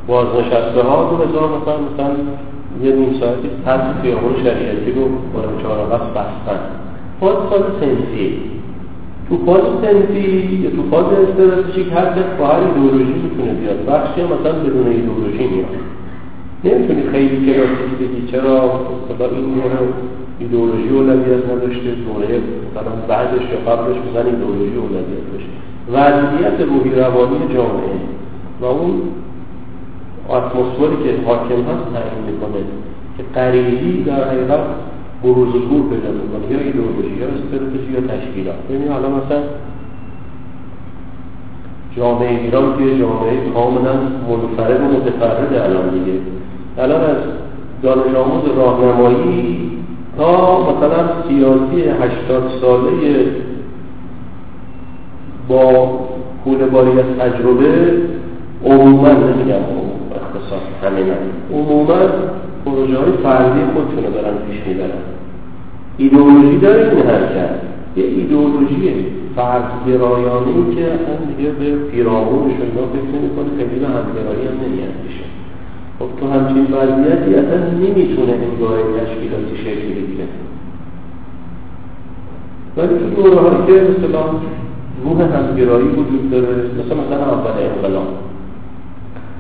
بازنشسته 0.08 0.82
ها 0.84 1.10
دو 1.10 1.16
هزار 1.16 1.50
مثلا 1.50 1.78
مثلا 1.94 2.16
یه 2.84 2.96
نیم 2.96 3.20
ساعتی 3.20 3.50
هر 3.66 4.02
خیابون 4.02 4.36
شریعتی 4.44 4.92
رو 4.92 5.08
با 5.34 5.62
چهار 5.62 5.78
بس 5.86 6.02
بستن. 6.02 6.60
فاز 7.20 7.36
فاز 7.50 7.62
سنفی 7.80 8.53
تو 9.30 9.38
فاز 9.46 9.62
سنفی 9.82 10.60
یا 10.64 10.70
تو 10.70 10.84
فاز 10.92 11.06
استراتژیک 11.06 11.88
هر 11.88 12.06
کس 12.06 12.30
با 12.40 12.48
هر 12.48 12.60
ایدئولوژی 12.60 13.14
می‌تونه 13.24 13.54
بیاد. 13.54 13.86
بخشی 13.86 14.22
مثلا 14.24 14.54
بدون 14.60 14.88
ایدئولوژی 14.88 15.48
میاد. 15.48 15.76
نمی‌تونی 16.64 17.04
خیلی 17.12 17.46
کلاسیک 17.46 17.92
بگی 18.00 18.32
چرا 18.32 18.56
مثلا 19.10 19.28
این 19.38 19.46
دوره 19.56 19.80
ایدئولوژی 20.40 20.90
اولویت 20.90 21.46
نداشته. 21.52 21.90
دوره 22.06 22.40
مثلا 22.66 22.92
بعدش 23.08 23.42
یا 23.52 23.72
قبلش 23.72 23.98
مثلا 24.10 24.26
ایدئولوژی 24.32 24.78
اولویت 24.78 25.24
داشته. 25.34 25.54
وضعیت 25.96 26.58
روحی 26.70 26.92
روانی 26.96 27.54
جامعه 27.54 27.98
و 28.62 28.66
اون 28.66 29.02
اتمسفری 30.30 30.98
که 31.04 31.28
حاکم 31.28 31.62
هست 31.70 31.86
تعیین 31.94 32.22
می‌کنه 32.30 32.62
که 33.18 33.24
قریبی 33.36 34.04
در 34.04 34.24
حقیقت 34.30 34.60
بروز 35.24 35.54
گور 35.54 35.84
پیدا 35.90 36.12
می‌کنه. 36.12 36.52
یا 36.52 36.60
ایدئولوژی 36.60 37.16
یا 37.20 37.28
استراتژی 37.28 37.92
یا 37.94 38.02
تشکیلات. 38.02 38.56
ببینید 38.70 38.92
حالا 38.92 39.10
مثلا 39.10 39.42
جامعه 41.98 42.40
ایران 42.40 42.78
که 42.78 43.00
جامعه 43.00 43.50
کاملا 43.54 43.94
منفرد 44.30 44.82
و 44.82 44.84
متفرد 44.84 45.54
الان 45.54 45.90
دیگه. 45.90 46.20
الان 46.78 47.02
از 47.02 47.18
دانش 47.84 48.16
آموز 48.16 48.44
راهنمایی 48.58 49.72
تا 50.18 50.62
مثلا 50.62 51.10
سیاسی 51.28 51.90
هشتاد 51.90 52.52
ساله 52.62 53.26
با 55.48 55.90
کوله 56.44 56.66
باری 56.66 56.90
از 56.90 57.06
تجربه 57.20 57.94
عموما 58.66 59.08
نمیگم 59.08 59.64
اقتصاد 60.16 60.62
همین 60.84 61.14
عموما 61.54 61.96
پروژه 62.66 62.98
های 62.98 63.12
فردی 63.24 63.60
خودشونو 63.74 64.14
دارن 64.14 64.34
پیش 64.50 64.68
می‌برن. 64.68 65.13
ایدئولوژی 65.98 66.58
داره 66.58 66.90
این 66.90 67.08
حرکت 67.08 67.50
یه 67.96 68.04
ایدئولوژی 68.04 69.06
فرد 69.36 69.72
گرایانه 69.88 70.76
که 70.76 70.84
اصلا 70.86 71.16
دیگه 71.28 71.50
به 71.50 71.76
پیرامونش 71.92 72.54
اینا 72.54 72.86
فکر 72.94 73.10
نمی‌کنه 73.18 73.50
خیلی 73.58 73.80
به 73.80 73.88
همگرایی 73.88 74.48
هم 74.48 74.56
نمیاندیشه. 74.66 75.26
خب 76.00 76.06
تو 76.20 76.28
همچین 76.34 76.64
وضعیتی 76.64 77.36
اصلا 77.36 77.60
نمی‌تونه 77.84 78.34
انگاه 78.48 78.78
تشکیلاتی 78.98 79.58
شکل 79.58 79.88
بگیره. 79.98 80.28
ولی 82.78 82.88
تو 82.88 83.22
دوره 83.22 83.40
هایی 83.42 83.66
که 83.68 83.74
مثلا 83.74 84.24
روح 85.04 85.22
همگرایی 85.22 85.88
وجود 85.88 86.32
داره 86.32 86.48
مثلا 86.48 86.98
مثلا 87.04 87.26
اول 87.36 87.56
انقلاب. 87.70 88.08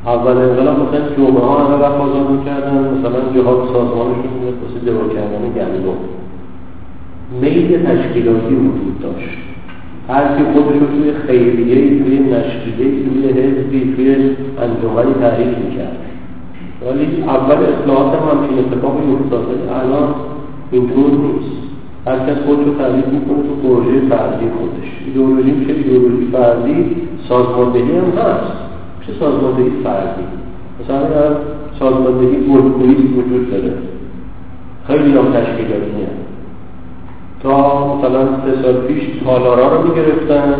اول 0.05 0.37
انقلاب 0.37 0.77
مثلا 0.79 1.15
جمعه 1.17 1.41
ها 1.41 1.65
همه 1.65 1.75
وقت 1.75 1.95
آزاد 1.95 2.29
می‌کردن 2.29 2.97
مثلا 2.97 3.19
جهاد 3.35 3.59
سازمانشون 3.73 4.33
میاد 4.41 4.57
واسه 4.63 4.85
جلو 4.85 5.13
کردن 5.13 5.43
گندم. 5.55 6.22
میل 7.41 7.85
تشکیلاتی 7.85 8.55
وجود 8.55 8.99
داشت. 9.01 9.29
هر 10.09 10.37
کی 10.37 10.43
خودش 10.53 10.79
رو 10.79 10.87
توی 10.87 11.11
خیریه 11.27 12.03
توی 12.03 12.19
نشریه 12.19 12.87
توی 13.03 13.27
حزبی 13.27 13.93
توی 13.95 14.15
انجمنی 14.63 15.13
تعریف 15.21 15.57
می‌کرد. 15.57 15.97
ولی 16.85 17.23
اول 17.23 17.55
اصلاحات 17.55 18.19
هم 18.19 18.37
همچین 18.37 18.59
اتفاقی 18.59 19.13
افتاده. 19.13 19.55
الان 19.79 20.15
اینطور 20.71 21.11
نیست. 21.11 21.63
هر 22.07 22.19
کس 22.19 22.37
خودش 22.45 22.65
رو 22.65 22.73
تعریف 22.73 23.07
می‌کنه 23.07 23.37
تو 23.47 23.67
پروژه 23.67 23.99
فردی 24.09 24.45
خودش. 24.57 24.89
ایدئولوژی 25.05 25.51
میشه 25.51 25.73
ایدئولوژی 25.73 26.27
فردی 26.31 26.95
سازماندهی 27.29 27.81
هم 27.81 28.21
هست. 28.21 28.53
چه 29.07 29.13
سازماندهی 29.19 29.71
فردی. 29.83 30.23
مثلا 30.79 31.35
سازماندهی 31.79 32.35
گلگویی 32.49 32.95
وجود 32.95 33.51
داره. 33.51 33.73
خیلی 34.87 35.11
هم 35.17 35.25
تشکیلاتی 35.33 35.82
تا 35.82 35.82
مثلا 38.03 38.25
سه 38.43 38.61
سال 38.63 38.73
پیش 38.87 39.03
تالارا 39.25 39.67
رو 39.73 39.87
می‌گرفتن. 39.87 40.53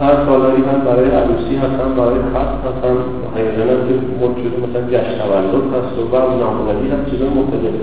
هر 0.00 0.14
تالاری 0.26 0.62
هم 0.70 0.80
برای 0.86 1.10
عروسی 1.10 1.54
هستن 1.56 1.88
برای 1.96 2.20
خط 2.32 2.52
هستن. 2.66 2.96
حیران 3.36 3.68
هم 3.74 3.80
که 3.88 3.94
مد 4.20 4.34
شده 4.42 4.56
مثلا 4.64 4.82
جشن 4.92 5.14
تولد 5.20 5.64
هست 5.74 5.92
و 5.98 6.02
بعد 6.12 6.28
نامزدی 6.42 6.88
هست 6.92 7.10
چیزا 7.10 7.26
مختلف 7.38 7.74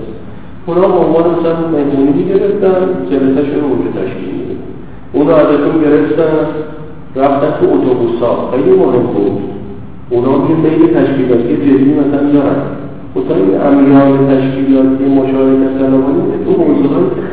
اونا 0.66 0.88
به 0.94 0.98
عنوان 1.04 1.24
مثلا 1.34 1.54
مهمونی 1.74 2.12
می‌گرفتن 2.18 2.80
جلسهشون 3.10 3.60
رو 3.60 3.66
اونجا 3.72 3.90
تشکیل 4.00 4.32
میدن. 4.38 4.60
اونا 5.12 5.34
ازشون 5.36 5.74
گرفتن 5.84 6.32
رفتن 7.16 7.50
تو 7.60 7.66
اتوبوس 7.74 8.20
ها 8.22 8.50
خیلی 8.50 8.70
مهم 8.70 9.06
بود. 9.14 9.40
اونا 10.10 10.32
یه 10.48 10.56
میل 10.62 10.94
تشکیلاتی 10.94 11.56
جدی 11.56 11.94
مثلا 12.00 12.32
دارن. 12.32 12.60
مثلا 13.16 13.36
این 13.36 13.60
امیال 13.68 14.12
تشکیلاتی 14.32 15.04
مشارکت 15.04 15.78
طلبانی 15.78 16.22
تو 16.44 16.52
که 16.54 17.27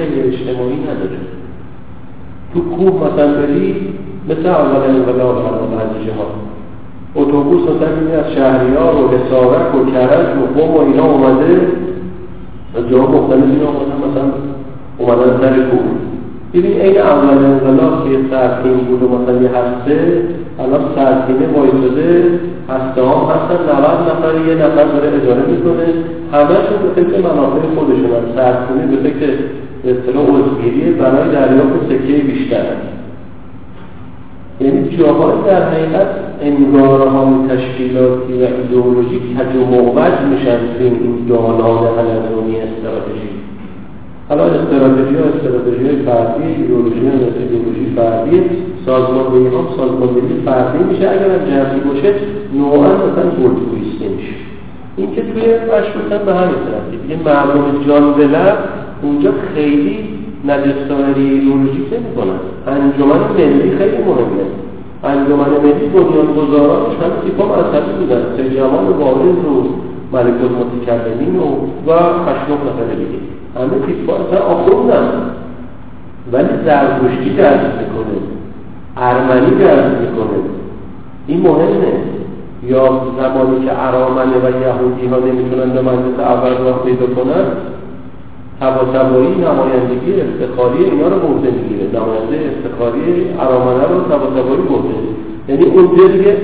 خیلی 0.00 0.20
اجتماعی 0.20 0.78
نداره. 0.90 1.20
تو 2.54 2.60
کوه 2.60 2.92
مثلا 3.04 3.34
بری 3.34 3.74
مثل 4.28 4.46
اول 4.46 4.82
انقلاب 4.88 5.36
الان 5.36 5.70
بعضی 5.70 6.10
ها. 6.10 6.26
اتوبوس 7.14 7.62
مثلا 7.62 8.20
از 8.20 8.32
شهریار 8.32 8.94
و 8.94 9.08
حسارک 9.08 9.74
و 9.74 9.90
کرج 9.92 10.26
و 10.38 10.60
قوم 10.60 10.76
و 10.76 10.80
اینا 10.80 11.04
اومده. 11.04 11.60
از 12.78 12.90
جاها 12.90 13.06
مختلف 13.10 13.44
اینا 13.44 13.68
اومدن 13.68 13.98
مثلا 14.10 14.26
اومدن 14.98 15.40
سر 15.40 15.54
کوه. 15.70 15.80
ببین 16.54 16.80
این 16.80 16.98
اول 16.98 17.44
انقلاب 17.44 18.04
که 18.04 18.18
سرتین 18.30 18.76
بود 18.76 19.02
و 19.02 19.08
مثلا 19.08 19.42
یه 19.42 19.48
هسته 19.48 20.22
الان 20.58 20.80
سرتینه 20.96 21.46
وایساده 21.56 22.24
هسته 22.68 23.02
هم 23.02 23.22
هستن 23.32 23.58
90 23.78 24.00
نفر 24.10 24.48
یه 24.48 24.54
نفر 24.54 24.84
داره 24.84 25.08
اداره 25.22 25.42
می‌کنه. 25.50 25.86
همهشون 26.32 26.78
به 26.82 27.02
فکر 27.02 27.18
منافع 27.18 27.60
خودشون 27.76 28.10
سرتینه 28.36 28.86
به 28.86 29.10
فکر 29.10 29.32
به 29.82 29.90
اصطلاح 29.90 30.26
عضوگیری 30.26 30.90
برای 30.90 31.30
دریافت 31.32 31.86
سکه 31.88 32.22
بیشتر. 32.22 32.64
یعنی 34.60 34.96
جاهای 34.96 35.32
در 35.46 35.70
حقیقت 35.70 36.06
انگاره 36.42 37.10
های 37.10 37.48
تشکیلاتی 37.48 38.32
و 38.32 38.46
ایدئولوژی 38.46 39.18
کج 39.18 39.56
و 39.56 39.64
موج 39.64 40.12
میشن 40.30 40.58
توی 40.78 40.86
این 40.86 41.26
دالان 41.28 41.84
حلزونی 41.96 42.56
استراتژی. 42.60 43.30
حالا 44.28 44.44
استراتژی 44.44 45.14
ها 45.16 45.24
استراتژی 45.24 45.86
های 45.86 45.96
فردی 45.96 46.44
ایدئولوژی 46.44 47.06
ها 47.06 47.12
ایدئولوژی 47.40 47.92
فردی 47.96 48.42
سازماندهی 48.86 49.54
ها 49.54 49.76
سازماندهی 49.76 50.40
فردی 50.44 50.84
میشه. 50.84 51.08
اگر 51.08 51.30
هم 51.30 51.44
جمعی 51.50 51.80
باشه 51.80 52.14
نوعا 52.54 52.86
مثلا 52.86 53.30
گلدویسته 53.40 54.08
میشه. 54.16 54.34
این 54.96 55.14
که 55.14 55.22
توی 55.22 55.42
مشروطن 55.42 56.24
به 56.26 56.34
همین 56.34 56.54
طرف. 56.54 57.10
یه 57.10 57.16
معلوم 57.24 57.84
جان 57.86 58.12
بلد 58.12 58.58
اونجا 59.02 59.30
خیلی 59.54 59.98
نجستانری 60.44 61.30
ایدئولوژیک 61.30 61.92
نمی 61.92 62.14
کنن 62.16 62.38
انجمن 62.66 63.20
ملی 63.36 63.70
خیلی 63.78 63.98
مهمه. 64.08 64.46
انجمن 65.04 65.50
ملی 65.62 65.86
بنیانگذارانش 65.94 66.94
همه 67.02 67.16
تیپا 67.24 67.44
مذهبی 67.46 67.92
بودن. 67.98 68.22
سید 68.36 68.56
جمال 68.56 68.86
وارث 69.00 69.40
و 69.50 69.54
ملک 70.12 70.38
المتکلمین 70.48 71.36
و 71.36 71.44
و 71.86 71.92
خشنق 72.24 72.60
نفر 72.68 72.94
دیگه. 72.94 73.20
همه 73.56 73.86
تیپا 73.86 74.12
اصلا 74.14 74.40
آخوندن. 74.40 75.06
ولی 76.32 76.48
زرتشتی 76.64 77.30
درد 77.36 77.62
می‌کنه. 77.80 78.16
ارمنی 78.96 79.50
درد 79.50 80.00
می‌کنه. 80.00 80.38
این 81.26 81.40
مهمه. 81.40 81.92
یا 82.68 82.84
زمانی 83.20 83.64
که 83.64 83.72
ارامنه 83.86 84.36
و 84.44 84.48
یهودی 84.62 85.06
ها 85.06 85.18
نمی‌تونن 85.18 85.70
به 85.70 85.82
مجلس 85.82 86.18
اول 86.18 86.64
راه 86.64 86.84
پیدا 86.84 87.06
کنن 87.06 87.44
تباتبایی 88.60 89.34
نمایندگی 89.34 90.20
افتخاری 90.20 90.84
اینا 90.84 91.08
رو 91.08 91.18
برده 91.18 91.50
می‌گیره. 91.50 92.00
نماینده 92.00 92.50
افتخاری 92.50 93.30
ارامنه 93.40 93.84
رو 93.86 94.00
تباتبایی 94.00 94.62
برده. 94.62 94.94
یعنی 95.48 95.64
اونجا 95.64 96.08
دیگه 96.08 96.36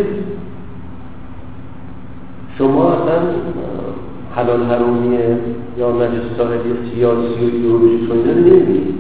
شما 2.59 2.93
اصلا 2.93 3.19
حلال 4.37 4.63
حرومی 4.63 5.19
یا 5.79 5.91
نجستانگی 5.91 6.71
سیاسی 6.95 7.41
و 7.41 7.45
ایدئولوژی 7.53 8.07
و 8.07 8.15
نمی‌بینید 8.15 8.95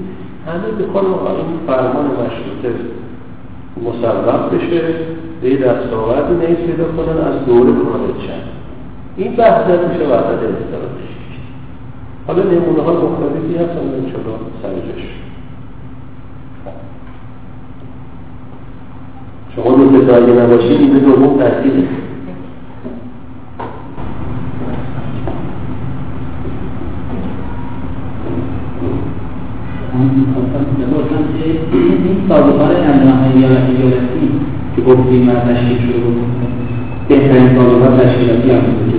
همه 0.46 0.68
می‌خوان 0.78 1.04
این 1.04 1.46
فرمان 1.66 2.04
مشروطه 2.04 2.78
مصوب 3.84 4.56
بشه 4.56 4.82
به 5.42 5.56
دستاوردی 5.56 6.46
نیز 6.46 6.56
پیدا 6.56 6.84
کنن 6.84 7.18
از 7.18 7.46
دوره 7.46 7.72
خارج 7.72 8.20
شد 8.26 8.46
این 9.16 9.36
بحث 9.36 9.64
میشه 9.68 10.04
وحدت 10.04 10.42
استراتژی 10.42 11.15
حالا 12.26 12.42
نمونه 12.42 12.82
های 12.82 12.96
مختلفی 12.96 13.54
هستن 13.54 13.78
ان 13.78 14.06
شاءالله 14.12 14.38
سرجش 14.62 15.04
شما 19.56 19.76
متوجه 19.76 20.42
نباشید 20.42 20.80
این 20.80 20.98
دوم 20.98 21.38
این 31.72 32.28
سازوکار 32.28 32.70
انجام 32.76 33.32
ایالتی 33.34 34.30
که 34.76 34.82
گفتیم 34.82 35.28
از 35.28 35.36
تشکیل 35.36 35.78
شده 35.78 35.98
بهترین 37.08 37.56
سازوکار 37.56 37.98
تشکیلاتی 37.98 38.50
هم 38.50 38.60
بود. 38.60 38.92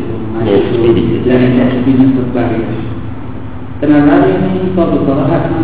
که 0.46 1.30
یعنی 1.30 1.60
تشکیل 1.60 1.96
نسبت 2.02 2.34
بقیهش 2.36 2.87
به 3.82 3.88
نظر 3.88 4.22
این 4.26 4.76
سازوکارها 4.76 5.26
حتما 5.34 5.60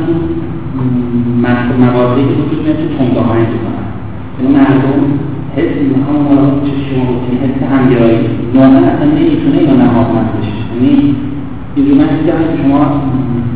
مواردی 1.79 2.21
که 2.21 2.33
وجود 2.41 2.63
میاد 2.63 2.75
تو 2.75 2.87
تنگه 2.97 3.21
های 3.21 3.39
انجام 3.39 3.75
یعنی 4.39 4.55
مردم 4.55 4.99
حس 5.55 5.71
اینها 5.81 6.11
مراقب 6.11 6.63
چه 6.65 6.71
شما 6.87 7.03
گفتیم 7.11 7.39
حس 7.43 7.57
همگرایی. 7.73 8.19
نوعا 8.53 8.67
اصلا 8.67 9.05
نمی‌تونه 9.05 9.57
اینو 9.57 9.75
نهادمند 9.83 10.29
بشه. 10.37 10.57
یعنی 10.73 11.15
اینجور 11.75 11.97
من 11.97 12.07
که 12.07 12.63
شما 12.63 13.01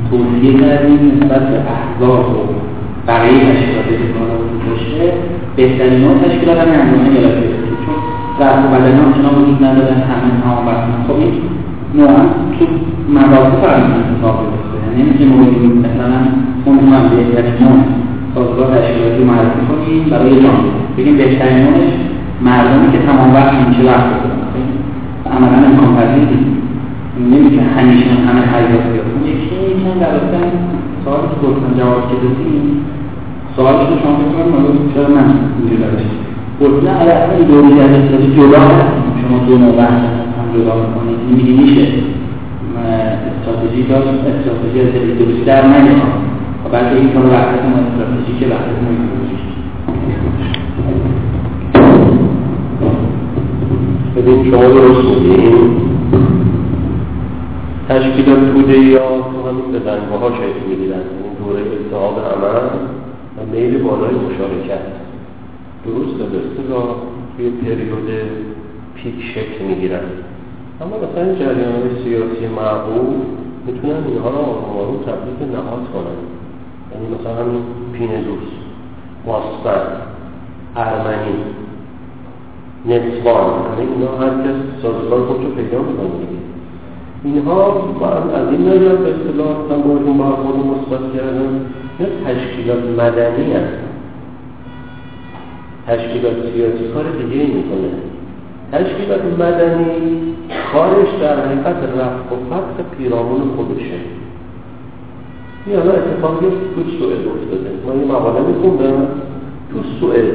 توصیه 0.09 0.53
کردیم 0.61 0.99
نسبت 1.07 1.43
به 1.49 1.57
احزاب 1.75 2.25
و 2.35 2.39
بقیه 3.07 3.39
تشکیلات 3.39 3.87
که 3.87 4.07
وجود 4.41 4.61
داشته 4.69 5.13
بهترین 5.55 5.99
نوع 6.01 6.17
تشکیلات 6.25 6.57
هم 6.57 6.67
انجمن 6.67 7.17
ایالتی 7.17 7.47
چون 7.85 7.95
رفت 8.39 8.65
و 8.65 8.67
بدن 8.67 8.97
هم 8.97 9.13
چنان 9.13 9.35
وجود 9.41 9.63
ندارن 9.63 10.01
همه 10.09 10.29
هم 10.45 10.65
بسن 10.65 11.03
خب 11.07 11.19
این 11.19 11.33
نوعا 11.95 12.21
تو 12.59 12.65
مواقع 13.07 13.49
فقط 13.61 13.79
می‌تونه 13.83 14.05
اتفاق 14.05 14.37
بیفته 14.49 14.77
یعنی 14.85 15.25
ما 15.31 15.37
بگیم 15.43 15.73
مثلا 15.85 16.19
اون 16.65 16.79
هم 16.93 17.03
بهترین 17.09 17.53
نوع 17.63 17.79
سازگاه 18.35 18.77
تشکیلاتی 18.77 19.23
معرفی 19.23 19.61
کنیم 19.69 20.09
برای 20.11 20.41
جان 20.43 20.59
بگیم 20.97 21.17
بهترین 21.17 21.57
نوعش 21.63 21.93
مردمی 22.41 22.91
که 22.91 22.99
تمام 23.07 23.33
وقت 23.33 23.53
میشه 23.67 23.83
وقت 23.91 24.07
بکنن 24.13 24.37
عملا 25.35 25.57
امکان 25.67 25.95
پذیر 25.95 26.27
نیست. 26.31 26.57
نمیشه 27.31 27.61
همیشه 27.75 28.09
همه 28.27 28.41
حیات 28.53 28.83
بیاد 28.91 29.07
یکی 29.25 29.49
چند 29.49 29.99
در 29.99 30.13
سوالی 31.03 31.27
که 31.31 31.47
گفتم 31.47 31.71
جواب 31.79 32.01
که 32.09 32.15
دادیم 32.23 32.85
سوالش 33.55 33.87
رو 33.89 33.95
شما 34.03 34.15
فکر 34.17 34.51
حالا 34.51 34.69
چرا 34.93 35.07
من 35.15 35.27
اینجوری 35.57 35.83
روش 35.83 36.11
گفتن 36.61 37.01
اگر 37.01 37.11
اصلا 37.11 37.35
از 37.85 37.91
استراتژی 37.91 38.35
جدا 38.37 38.61
شما 39.21 39.37
دو 39.47 39.57
نوع 39.57 39.75
بحث 39.77 40.01
هم 40.37 40.47
جدا 40.55 40.73
می‌کنید. 40.83 41.45
این 41.45 41.61
میشه. 41.61 41.87
داشت 43.83 44.07
استراتژی 44.07 44.79
ایدئولوژی 44.79 45.43
در 45.43 45.67
نمیاد 45.67 46.01
و 46.65 46.69
بلکه 46.69 46.95
این 46.95 47.07
وحدت 47.07 47.65
ما 47.65 47.77
استراتژی 47.77 48.39
که 48.39 48.45
ایدئولوژی 48.45 49.37
ببین 54.15 54.51
شما 54.51 54.63
درست 54.63 55.21
میگید 55.21 55.87
تشکیلات 57.89 58.53
توده 58.53 58.77
یا 58.77 58.99
تو 58.99 59.49
همین 59.49 59.79
بزنگاه 59.79 60.19
ها 60.19 60.29
شکل 60.29 60.69
می‌گیرن؟ 60.69 60.93
این 60.93 61.33
دوره 61.39 61.61
اتحاد 61.61 62.15
عمل 62.33 62.67
و 63.37 63.51
میل 63.51 63.77
بالای 63.77 64.15
مشارکت. 64.15 64.85
درست 65.85 66.17
به 66.31 66.37
اصطلاح 66.37 66.87
توی 67.37 67.49
پریود 67.49 68.09
پیک 68.95 69.15
شکل 69.35 69.65
می‌گیرن؟ 69.67 69.99
اما 70.81 70.95
مثلا 70.97 71.35
جریان 71.35 71.81
سیاسی 72.03 72.47
معقول 72.55 73.15
می‌تونن 73.67 74.03
اینها 74.07 74.29
را 74.29 74.39
آروم 74.79 74.97
تبدیل 74.97 75.33
به 75.39 75.45
نهاد 75.45 75.83
کنن. 75.93 76.19
یعنی 76.91 77.15
مثلا 77.15 77.33
همین 77.35 77.61
پینه 77.93 78.21
دوست 78.21 78.51
ماسفن 79.25 79.85
ارمنی 80.75 81.35
نسوان 82.85 83.45
همه 83.45 83.79
اینا 83.79 84.11
هر 84.17 84.29
کس 84.29 84.81
سازگار 84.81 85.25
خود 85.25 85.43
رو 85.43 85.51
پیدا 85.51 85.79
می‌کنه 85.79 86.09
اینها 87.23 87.65
از 88.35 88.49
این 88.51 88.67
نظر 88.67 88.95
به 88.95 89.09
اصطلاح 89.09 89.57
من 89.69 89.81
باشون 89.81 90.17
برخورد 90.17 90.55
مثبت 90.55 91.13
کردم 91.13 91.61
نه 91.99 92.07
تشکیلات 92.25 92.83
مدنی 92.83 93.53
هستن. 93.53 93.87
تشکیلات 95.87 96.33
سیاسی 96.53 96.93
کار 96.93 97.03
دیگه 97.03 97.45
می‌کنه. 97.45 97.89
تشکیلات 98.71 99.21
مدنی 99.39 100.33
کارش 100.73 101.07
در 101.21 101.45
حقیقت 101.45 101.75
رفت. 101.99 102.31
و 102.31 102.35
فتح 102.55 102.97
پیرامون 102.97 103.41
خودشه. 103.55 103.99
این 105.65 105.75
حالا 105.75 105.91
اتفاقی 105.91 106.45
تو 106.45 106.83
سوئد 106.99 107.27
افتاده. 107.27 107.71
ما 107.85 107.93
یه 107.95 108.05
مقاله 108.05 108.39
میخوندم. 108.41 109.07
تو 109.73 109.79
سوئد 109.99 110.33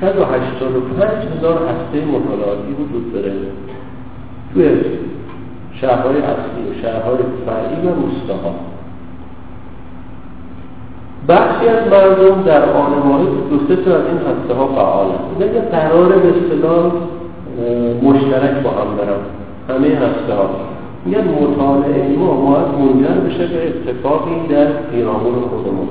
185 0.00 1.10
هزار 1.38 1.54
هسته 1.54 2.06
مطالعاتی 2.06 2.72
وجود 2.72 3.12
داره. 3.12 3.32
توی 4.54 4.68
شهرهای 5.80 6.16
اصلی 6.16 6.70
و 6.70 6.82
شهرهای 6.82 7.18
فرعی 7.46 7.86
و 7.86 7.94
روستاها 7.94 8.54
بخشی 11.28 11.68
از 11.68 11.88
مردم 11.90 12.42
در 12.42 12.72
آن 12.72 12.92
واحد 12.92 13.28
دو 13.50 13.58
سه 13.68 13.76
تا 13.76 13.96
از 13.96 14.02
این 14.06 14.16
هسته 14.16 14.54
ها 14.54 14.66
فعالن. 14.66 15.18
اینا 15.40 15.60
قرار 15.70 16.08
به 16.08 16.28
اصطلاح 16.28 16.92
مشترک 18.02 18.62
با 18.64 18.70
هم 18.70 18.96
برن 18.98 19.22
همه 19.68 19.88
هسته 19.88 20.34
ها. 20.34 20.50
میگن 21.04 21.20
مطالعه 21.20 22.16
ما 22.18 22.26
باید 22.26 22.66
منجر 22.78 23.20
بشه 23.20 23.46
به 23.46 23.90
اتفاقی 23.90 24.30
در 24.50 24.66
پیرامون 24.92 25.34
خودمون. 25.50 25.88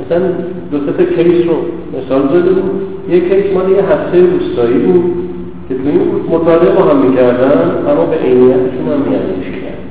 مثلا 0.00 0.28
دو 0.70 0.78
تا 0.78 1.04
کیس 1.04 1.46
رو 1.46 1.56
مثال 1.98 2.28
زدیم 2.28 2.62
یک 3.08 3.28
کیس 3.28 3.54
مال 3.54 3.70
یه 3.70 3.82
هفته 3.82 4.20
روستایی 4.20 4.78
بود 4.78 5.12
که 5.68 5.74
توی 5.74 5.90
این 5.90 6.00
مطالعه 6.30 6.72
با 6.74 6.82
هم 6.82 6.96
می‌کردن 6.96 7.70
اما 7.88 8.04
به 8.06 8.16
عینیتشون 8.16 8.86
هم 8.92 9.00
میانش 9.08 9.46
کرد. 9.62 9.82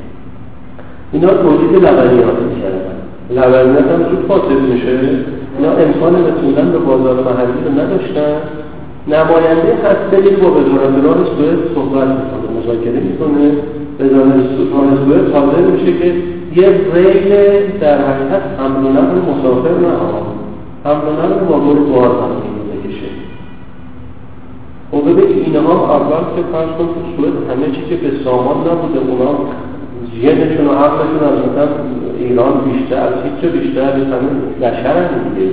اینا 1.11 1.27
تولید 1.27 1.75
لبنیات 1.75 2.37
می‌کردن. 2.49 2.95
لبنیات 3.31 3.91
هم 3.91 4.03
زود 4.09 4.25
فاسد 4.27 4.61
میشه. 4.71 4.99
اینا 5.57 5.71
امکان 5.71 6.15
رسوندن 6.15 6.71
به 6.71 6.77
بازار 6.77 7.15
محلی 7.15 7.59
رو 7.65 7.71
نداشتن. 7.81 8.37
نماینده 9.07 9.73
هسته 9.83 10.29
با 10.41 10.51
وزارتگان 10.51 11.25
سوئد 11.37 11.59
صحبت 11.75 12.07
می‌کنه 12.07 12.59
مذاکره 12.59 12.99
می‌کنه. 12.99 13.51
وزارت 13.99 14.35
سوئد 15.05 15.33
حاضر 15.33 15.61
میشه 15.61 15.99
که 15.99 16.13
یه 16.55 16.69
ریل 16.93 17.31
در 17.81 17.97
حقیقت 17.97 18.41
حمل 18.59 18.85
و 18.85 18.89
نقل 18.89 19.15
مسافر 19.29 19.69
نه 19.69 19.87
حمل 20.83 21.07
و 21.07 21.11
نقل 21.11 21.47
واگن 21.49 21.91
بار 21.91 22.07
هم 22.07 22.31
بکشه. 22.71 23.09
خب 24.91 25.01
ببین 25.09 25.45
اینها 25.45 25.95
اول 25.95 26.23
که 26.35 26.41
فرض 26.51 26.69
کن 26.77 26.85
تو 26.85 27.01
سوئد 27.17 27.33
همه 27.49 27.65
چی 27.75 27.81
که 27.89 27.95
به 27.95 28.23
سامان 28.23 28.57
نبوده 28.57 28.99
اونا 29.11 29.35
ذهنشون 30.21 30.67
و 30.67 30.71
عقلشون 30.71 31.23
از 31.57 31.69
ایران 32.19 32.53
بیشتر 32.65 32.95
از 32.95 33.13
هیچ 33.23 33.51
بیشتر 33.51 33.81
از 33.81 33.93
همه 33.93 34.29
بشر 34.61 35.07
دیگه. 35.07 35.51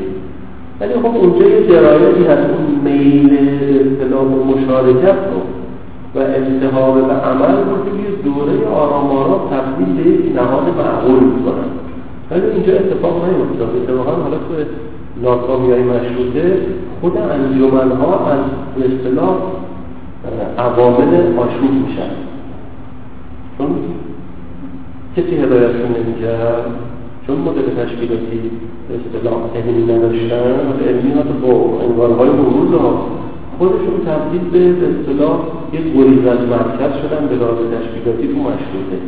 ولی 0.83 0.95
خب 0.95 1.17
اونجا 1.17 1.49
یه 1.49 1.67
درایتی 1.67 2.25
هست. 2.25 2.51
اون 2.51 2.81
میل 2.85 3.39
اصطلاح 3.81 4.25
مشارکت 4.25 5.19
رو 5.31 5.41
و 6.15 6.19
التحاب 6.19 7.07
به 7.07 7.13
عمل 7.13 7.57
رو 7.57 7.77
توی 7.91 8.05
دوره 8.25 8.69
آرام 8.69 9.11
آرام 9.11 9.41
تبدیل 9.51 9.97
به 9.97 10.11
یک 10.11 10.37
نهاد 10.37 10.63
معقول 10.79 11.25
می‌کنن. 11.25 11.71
ولی 12.31 12.47
اینجا 12.51 12.73
اتفاق 12.73 13.25
نیفتاد. 13.25 13.77
اتفاقا 13.77 14.23
حالا 14.23 14.37
تو 14.37 14.55
ناکامی 15.23 15.73
های 15.73 15.83
مشروطه 15.83 16.57
خود 17.01 17.13
انجمنها 17.17 18.27
از 18.27 18.41
به 18.77 18.85
اصطلاح 18.85 19.37
عوامل 20.59 21.39
آشوب 21.39 21.71
میشن. 21.87 22.11
چون 23.59 23.69
کسی 25.17 25.37
هدایتشون 25.37 25.91
نمی‌کرد 26.03 26.65
چون 27.27 27.37
مدل 27.37 27.85
تشکیلاتی 27.85 28.51
علمی 29.57 29.93
نداشتن 29.93 30.65
علمی 30.89 31.13
با 31.43 31.53
انگارهای 31.83 32.31
بروز 32.31 32.81
ها 32.81 33.07
خودشون 33.59 33.97
تبدیل 34.07 34.45
به 34.53 34.73
به 34.73 34.87
اصطلاح 34.93 35.39
یک 35.73 35.85
گریز 35.97 36.27
از 36.27 36.39
مرکز 36.39 36.93
شدن 37.03 37.27
به 37.29 37.35
لحاظ 37.41 37.59
تشکیلاتی 37.75 38.29
تو 38.29 38.39
مشروطه. 38.49 38.99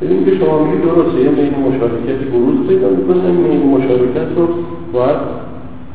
ببین 0.00 0.24
که 0.24 0.30
شما 0.38 0.64
میگید 0.64 0.82
درسته 0.84 1.20
یه 1.20 1.30
میل 1.30 1.54
مشارکتی 1.68 2.24
بروز 2.32 2.66
پیدا 2.68 2.88
می‌کنه. 2.88 3.30
میل 3.30 3.66
مشارکت 3.66 4.28
رو 4.36 4.48
باید 4.92 5.20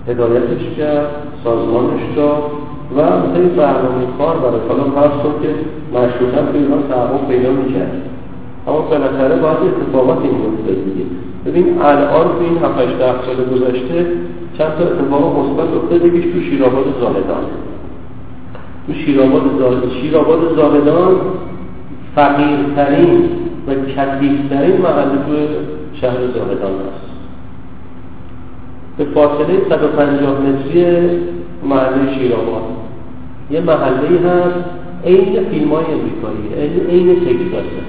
هدایتش 0.07 0.63
کرد 0.77 1.10
سازمانش 1.43 2.01
داد 2.15 2.43
و 2.95 2.99
مثلا 3.01 3.41
این 3.41 3.49
برنامه 3.49 4.05
کار 4.17 4.36
برای 4.38 4.62
حالا 4.69 4.83
فرض 4.83 5.15
کن 5.23 5.33
که 5.41 5.49
مشروطه 5.93 6.51
تو 6.51 6.57
ایران 6.57 6.83
تحقق 6.89 7.27
پیدا 7.27 7.51
می‌کرد. 7.51 7.91
اما 8.67 8.81
بالاخره 8.81 9.36
باید 9.43 9.57
اتفاقاتی 9.67 10.27
میفته 10.27 10.73
دیگه. 10.86 11.05
ببین 11.47 11.81
الان 11.81 12.27
تو 12.27 12.43
این 12.43 12.57
7 12.57 12.77
ده 12.77 13.13
سال 13.25 13.45
گذشته 13.51 14.05
چند 14.57 14.71
تا 14.77 14.83
اتفاق 14.83 15.39
مثبت 15.39 15.75
افتاده 15.75 16.07
یکیش 16.07 16.33
تو 16.33 16.39
شیرآباد 16.41 16.86
زاهدان. 16.99 17.43
تو 18.88 18.93
شیرآباد 18.93 19.41
زاهدان. 19.60 19.91
شیرآباد 20.01 20.55
زاهدان 20.55 21.15
فقیرترین 22.15 23.29
و 23.67 23.73
کثیفترین 23.73 24.81
محله 24.81 25.17
تو 25.27 25.33
شهر 26.01 26.17
زاهدان 26.36 26.71
است. 26.71 27.07
به 28.97 29.05
فاصله 29.05 29.62
150 29.69 30.41
متری 30.41 31.10
محله 31.63 32.17
شیرآباد. 32.19 32.63
یه 33.51 33.62
محله 33.62 34.29
هست 34.29 34.65
عین 35.05 35.43
فیلم 35.49 35.69
های 35.69 35.86
امریکایی 35.86 36.71
عین 36.89 37.15
تکساسه 37.15 37.83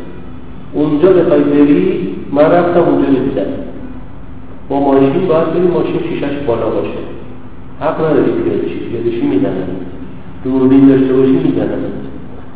اونجا 0.73 1.13
بخوای 1.13 1.41
بری 1.41 2.08
من 2.33 2.43
رفتم 2.43 2.81
اونجا 2.81 3.09
دیدم 3.09 3.43
با 4.69 4.81
ماشین 4.81 5.29
باید 5.29 5.53
بری 5.53 5.67
ماشین 5.67 6.03
شیشش 6.09 6.37
بالا 6.47 6.71
باشه. 6.71 6.99
حق 7.81 8.01
نداری 8.01 8.33
پیادشی 8.33 8.79
پیادشی 8.79 9.27
می‌زنن. 9.27 9.69
دوربین 10.45 10.89
داشته 10.89 11.13
باشی 11.13 11.33
می‌زنن. 11.33 11.85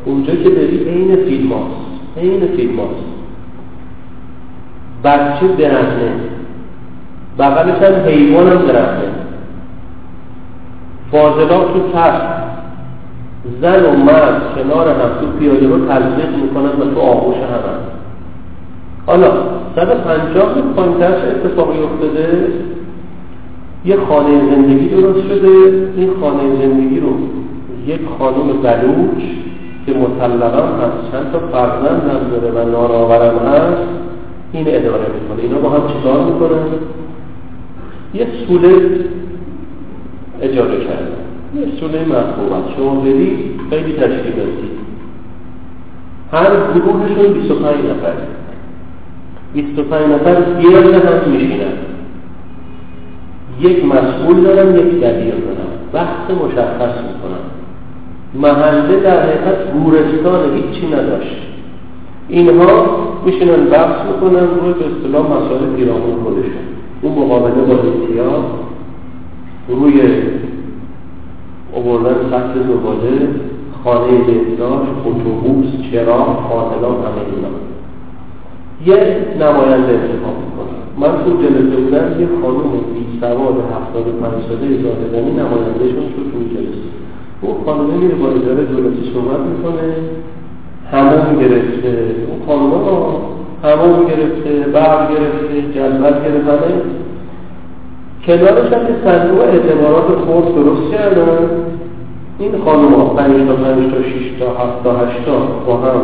اونجا 0.05 0.35
که 0.35 0.51
بری 0.51 0.85
عین 0.85 1.17
فیلم 1.17 1.53
هاست. 1.53 1.77
عین 2.17 2.47
فیلم 2.57 2.81
هاست. 2.81 3.05
بچه 5.05 5.47
برهنه 5.47 6.13
بغلش 7.39 7.83
هم 7.83 8.07
حیوان 8.07 8.49
هم 8.49 8.59
برهنه 8.59 9.09
فاضلات 11.13 11.73
تو 11.73 11.81
تخت. 11.95 12.43
زن 13.61 13.85
و 13.85 13.97
مرد 13.97 14.43
کنار 14.55 14.89
هم 14.89 15.11
تو 15.21 15.39
پیاده 15.39 15.69
رو 15.69 15.87
تلفیق 15.87 16.37
می‌کنن 16.43 16.81
و 16.81 16.95
تو 16.95 17.01
آغوش 17.01 17.37
هم 17.37 17.43
هم. 17.43 18.02
حالا 19.07 19.31
150 19.77 20.63
پایینترش 20.77 21.23
اتفاقی 21.25 21.79
افتاده؟ 21.83 22.49
یه 23.85 23.97
خانه 24.09 24.41
زندگی 24.51 24.89
درست 24.89 25.29
شده 25.29 25.49
این 25.97 26.11
خانه 26.21 26.43
زندگی 26.63 27.01
رو 27.01 27.09
یک 27.87 28.01
خانم 28.19 28.47
بلوچ 28.63 29.23
که 29.87 29.93
مطلقا 29.93 30.67
هست 30.67 31.13
چند 31.13 31.33
تا 31.33 31.39
فرزند 31.39 32.03
هم 32.11 32.31
داره 32.31 32.51
و 32.51 32.71
نانآورم 32.71 33.39
هست 33.39 33.89
این 34.53 34.67
اداره 34.69 35.07
می‌کنه. 35.15 35.43
اینا 35.43 35.59
با 35.59 35.71
هم 35.71 35.83
چیکار 35.89 36.25
می‌کنن؟ 36.25 36.67
یه 38.15 38.27
سوله 38.47 38.69
اجاره 40.43 40.79
کردن 40.85 41.23
یه 41.55 41.67
سوله 41.81 41.99
محبوبت 41.99 42.77
شما 42.77 42.95
بری 42.95 43.51
خیلی 43.71 43.93
تشکیلاتی 43.93 44.71
هر 46.33 46.51
گروهشون 46.75 47.33
25 47.33 47.77
نفر 47.77 48.13
25 49.55 50.07
نفر 50.13 50.35
گرد 50.63 50.95
هم 50.95 51.31
میشینن 51.33 51.73
یک 53.61 53.85
مسئول 53.85 54.41
دارن 54.41 54.77
یک 54.77 55.01
دبیر 55.01 55.35
دارن 55.35 55.73
وقت 55.93 56.31
مشخص 56.31 56.95
می‌کنن 57.03 57.43
محله 58.35 59.01
در 59.01 59.23
حقیقت 59.23 59.73
گورستان 59.73 60.41
هیچی 60.55 60.87
نداشت. 60.87 61.37
اینها 62.29 62.87
میشینن 63.27 63.65
بحث 63.65 64.07
می‌کنن 64.07 64.41
روی 64.41 64.73
به 64.73 64.85
اصطلاح 64.87 65.27
مسائل 65.27 65.77
پیرامون 65.77 66.23
خودشون. 66.25 66.53
اون 67.03 67.13
مقابله 67.13 67.63
با 67.65 67.75
احتیاط 67.75 68.45
روی 69.69 70.03
عبردن 71.77 72.15
سطح 72.31 72.55
زباله 72.69 73.29
خانه 73.85 74.19
بهداشت 74.27 74.91
اتوبوس 75.07 75.67
چراغ 75.93 76.49
فاضلات 76.49 76.97
همه 76.99 77.37
اینا. 77.37 77.72
یه 78.87 78.97
نماینده 79.41 79.93
انتخاب 80.03 80.37
می‌کنم 80.45 80.79
من 81.01 81.25
تو 81.25 81.31
جلسه 81.43 81.77
بودم 81.83 82.21
یه 82.21 82.29
خانوم 82.43 82.73
بی 82.95 83.19
سواد 83.21 83.57
هفتاد 83.75 84.07
و 84.09 84.13
پنج 84.23 84.39
ساله 84.49 84.83
زادگانی 84.83 85.31
نمایندهشون 85.41 86.07
تو 86.15 86.23
تو 86.33 86.39
جلسه. 86.55 86.89
اون 87.41 87.55
خانومه 87.67 87.95
میره 87.95 88.15
با 88.15 88.29
اداره 88.29 88.65
دولتی 88.65 89.11
صحبت 89.15 89.41
می‌کنه 89.51 89.89
همون 90.93 91.39
گرفته. 91.41 91.93
اون 92.29 92.41
خانومه 92.47 92.85
ها 92.85 93.23
همون 93.65 94.07
گرفته 94.07 94.71
برق 94.75 95.11
گرفته 95.11 95.73
جلبت 95.75 96.25
گرفته. 96.25 96.75
کنارش 98.27 98.73
هم 98.73 98.83
یه 98.89 98.97
صندوق 99.05 99.41
اعتبارات 99.41 100.07
خورد 100.27 100.55
درست 100.55 100.93
کردن. 100.93 101.49
این 102.39 102.53
خانوم 102.65 102.95
ها 102.95 103.05
پنج 103.05 103.49
تا 103.49 103.55
پنج 103.55 103.93
تا 103.93 104.03
شیش 104.03 104.33
تا 104.39 104.47
هفت 104.47 104.85
تا 104.85 104.93
هشت 104.93 105.27
تا 105.27 105.39
با 105.67 105.77
هم 105.77 106.01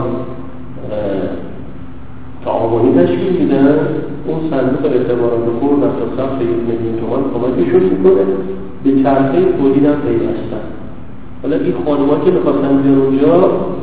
تعاونی 2.49 2.91
تشکیل 2.99 3.33
میدن 3.41 3.79
اون 4.27 4.39
صندوق 4.51 4.85
اعتبارات 4.85 5.47
خورد 5.61 5.85
از 5.85 5.91
سمت 6.17 6.41
یک 6.43 6.61
میلیون 6.69 6.95
تومان 7.01 7.23
کمکشون 7.33 7.83
می‌کنه. 7.83 8.25
به 8.85 8.91
چرخه 9.03 9.41
تولید 9.59 9.85
هم 9.85 9.99
پیوستن. 10.05 10.65
حالا 11.43 11.57
این 11.57 11.75
خانوما 11.85 12.17
که 12.25 12.31
می‌خواستن 12.31 12.83
بیان 12.83 12.99
اونجا 12.99 13.35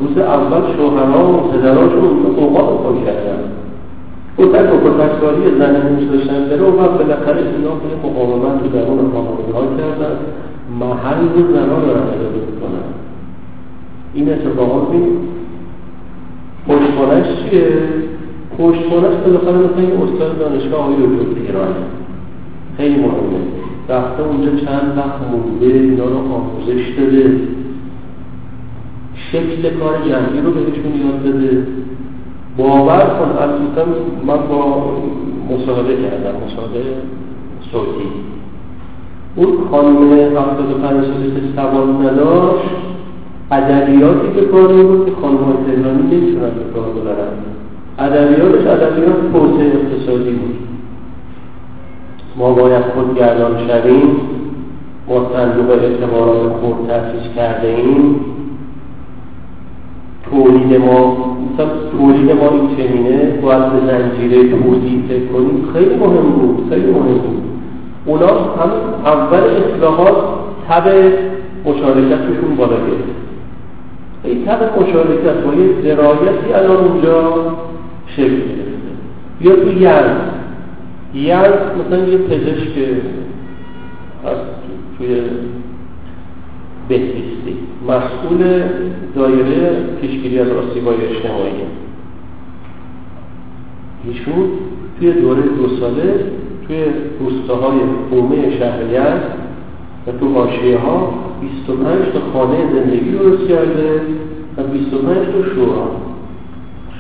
روز 0.02 0.18
اول 0.18 0.62
شوهرها 0.78 1.34
و 1.34 1.38
پدراشون 1.52 2.04
اونجا 2.04 2.42
اوقات 2.42 2.84
کن 2.84 2.96
کردن. 3.06 3.42
کتک 4.38 4.74
و 4.74 4.78
کتککاری 4.86 5.42
زن 5.60 5.76
موش 5.88 6.04
داشتن 6.12 6.46
بره 6.50 6.62
و 6.62 6.72
بعد 6.72 6.98
بالاخره 6.98 7.42
اینا 7.56 7.74
به 7.82 7.90
مقاومت 8.08 8.56
رو 8.64 8.68
درون 8.74 9.12
خانواده 9.14 9.52
ها 9.54 9.62
کردن. 9.78 10.16
محل 10.80 11.24
رو 11.36 11.92
رهبری 11.96 12.40
می‌کنن. 12.50 12.86
این 14.14 14.30
اتفاقات 14.34 14.90
می 14.90 15.02
پشتوانش 16.68 17.26
چیه 18.58 18.68
پشتوانش 18.68 19.16
بالاخره 19.26 19.58
مثل 19.58 19.78
این 19.78 19.92
استاد 19.92 20.40
دانشگاه 20.40 20.80
آقای 20.80 20.96
دکتر 20.96 21.42
پیرانه 21.42 21.76
خیلی 22.78 22.96
مهمه. 22.96 23.40
رفته 23.90 24.24
اونجا 24.24 24.50
چند 24.66 24.98
وقت 24.98 25.20
مونده 25.32 25.66
اینا 25.66 26.06
رو 26.06 26.18
آموزش 26.18 26.90
داده. 26.98 27.36
شکل 29.32 29.70
کار 29.80 29.94
جمعی 29.98 30.42
رو 30.42 30.52
بهشون 30.52 31.06
یاد 31.06 31.24
داده. 31.24 31.68
باور 32.58 33.06
کن 33.20 33.32
اصلا 33.38 33.86
من 34.28 34.48
با 34.48 34.92
مصاحبه 35.50 35.96
کردم 35.96 36.36
مصاحبه 36.46 36.84
صوتی. 37.72 38.08
اون 39.36 39.48
خانم 39.72 40.14
هفتاد 40.14 40.72
و 40.72 40.88
پنج 40.88 41.06
که 41.06 41.42
سواد 41.56 41.90
نداشت 41.90 42.70
ادبیاتی 43.52 44.28
به 44.28 44.42
کار 44.42 44.68
بود 44.68 45.06
که 45.06 45.12
خانم 45.22 45.38
تهرانی 45.68 46.02
نمی‌تونن 46.02 46.50
به 46.50 46.80
کار 46.80 46.90
ببرن. 46.90 47.55
ادبیاتش 48.00 48.68
ادبیات 48.68 49.16
توسعه 49.34 49.66
اقتصادی 49.66 50.32
بود. 50.32 50.56
ما 52.38 52.54
باید 52.54 52.84
خودگردان 52.96 53.68
شویم 53.68 54.10
ما 55.08 55.30
صندوق 55.34 55.70
اعتبارات 55.70 56.52
خود 56.52 56.88
تأسیس 56.88 57.36
کرده 57.36 57.68
ایم. 57.68 58.20
تولید 60.30 60.82
ما 60.82 61.18
مثلا 61.54 61.68
تولید 61.92 62.32
ما 62.32 62.50
این 62.50 62.76
چنینه 62.78 63.42
باید 63.42 63.64
به 63.72 63.80
زنجیره 63.88 64.50
تولید 64.50 65.06
فکر 65.08 65.26
کنیم. 65.26 65.70
خیلی 65.74 65.96
مهم 65.96 66.30
بود 66.32 66.70
خیلی 66.70 66.92
مهم 66.92 67.18
بود. 67.18 67.44
اونا 68.06 68.28
هم 68.28 68.72
اول 69.06 69.40
اصلاحات 69.40 70.16
تب 70.70 70.88
مشارکتشون 71.66 72.56
بالا 72.58 72.76
گرفت. 72.76 73.16
این 74.24 74.46
تب 74.46 74.82
مشارکت 74.82 75.44
با 75.46 75.54
یه 75.54 75.96
درایتی 75.96 76.54
الان 76.54 76.78
اونجا 76.78 77.34
شکل 78.08 78.26
گرفته 78.26 78.92
بیا 79.40 79.56
تو 79.56 79.72
یزد. 79.78 80.36
یزد 81.14 81.72
مثلا 81.80 82.08
یه 82.08 82.18
پزشک 82.18 82.78
از 84.26 84.38
توی 84.98 85.08
بهزیستی 86.90 87.58
مسئول 87.88 88.64
دایره 89.16 89.84
پیشگیری 90.02 90.40
از 90.40 90.48
آسیب‌های 90.50 90.96
اجتماعی. 90.96 91.52
ایشون 94.08 94.50
توی 95.00 95.12
دوره 95.12 95.42
دو 95.42 95.78
ساله 95.80 96.26
توی 96.68 96.84
روستاهای 97.20 97.80
حومه 98.12 98.60
شهر 98.60 98.82
یزد 98.84 99.36
و 100.08 100.12
تو 100.20 100.34
حاشیه 100.34 100.78
ها 100.78 101.14
25 101.42 102.06
تا 102.14 102.20
خانه 102.34 102.58
زندگی 102.74 103.12
درست 103.12 103.48
کرده 103.48 104.02
و 104.58 104.64
25 104.64 105.18
تا 105.18 105.54
شورا. 105.56 106.15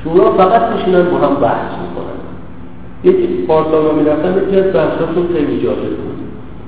شورا 0.06 0.32
فقط 0.32 0.62
میشینن 0.62 1.04
با 1.04 1.18
هم 1.18 1.36
بحث 1.36 1.72
می‌کنن. 1.82 2.20
یکی 3.04 3.46
پارسال 3.48 3.96
می‌رفتن 3.96 4.44
یکی 4.48 4.60
از 4.60 4.74
بحثاشون 4.74 5.28
خیلی 5.34 5.63
جالب 5.63 5.80
بود. 5.80 6.15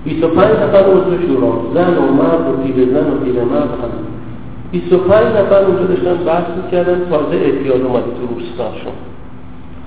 25 0.03 0.51
نفر 0.51 0.83
عضو 0.83 1.27
شورا 1.27 1.61
زن 1.73 1.97
و 1.97 2.13
مرد 2.13 2.53
و 2.53 2.63
پیر 2.63 2.89
زن 2.89 3.11
و 3.11 3.17
پیر 3.23 3.43
مرد 3.43 3.69
هم. 3.83 3.89
25 4.71 5.27
نفر 5.27 5.63
اونجا 5.63 5.83
داشتن 5.83 6.23
بحث 6.25 6.43
می‌کردن 6.63 7.09
تازه 7.09 7.35
اعتیاد 7.35 7.81
اومده 7.81 8.05
تو 8.05 8.35
روستاشون. 8.35 8.93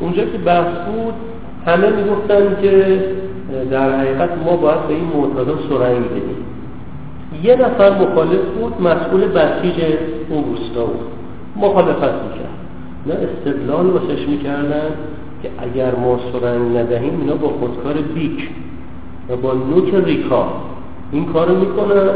اونجا 0.00 0.24
که 0.24 0.38
بحث 0.38 0.66
بود 0.66 1.14
همه 1.66 1.90
می‌گفتن 1.90 2.56
که 2.62 3.04
در 3.70 3.98
حقیقت 3.98 4.30
ما 4.44 4.56
باید 4.56 4.86
به 4.88 4.94
این 4.94 5.10
معتادا 5.16 5.52
سرنگ 5.68 6.04
بدیم. 6.04 6.36
یه 7.42 7.56
نفر 7.56 7.90
مخالف 7.90 8.40
بود 8.60 8.82
مسئول 8.82 9.20
بسیج 9.20 9.74
اون 10.30 10.44
روستا 10.44 10.84
بود. 10.84 11.06
مخالفت 11.56 12.02
می‌کرد. 12.02 12.59
نه 13.06 13.14
استدلال 13.14 13.86
واسش 13.86 14.28
می‌کردن 14.28 14.90
که 15.42 15.50
اگر 15.58 15.94
ما 15.94 16.18
سرنگ 16.32 16.76
ندهیم 16.76 17.20
اینا 17.20 17.34
با 17.34 17.48
خودکار 17.48 17.94
بیک 18.14 18.48
و 19.30 19.36
با 19.36 19.52
نوک 19.52 19.94
ریکا. 19.94 20.46
این 21.12 21.24
کارو 21.24 21.54
می‌کنن. 21.54 22.10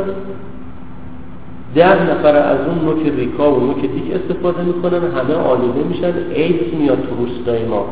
ده 1.75 2.11
نفر 2.11 2.37
از 2.37 2.59
اون 2.66 2.85
نوک 2.85 3.12
ریکا 3.16 3.53
و 3.53 3.61
نوک 3.66 3.81
دیک 3.81 4.14
استفاده 4.14 4.62
می‌کنن. 4.62 4.94
همه 4.94 5.35
آلوده 5.35 5.83
میشن. 5.88 6.12
ایدز 6.35 6.75
میاد 6.81 6.99
تو 6.99 7.25
روستای 7.25 7.64
ما. 7.64 7.87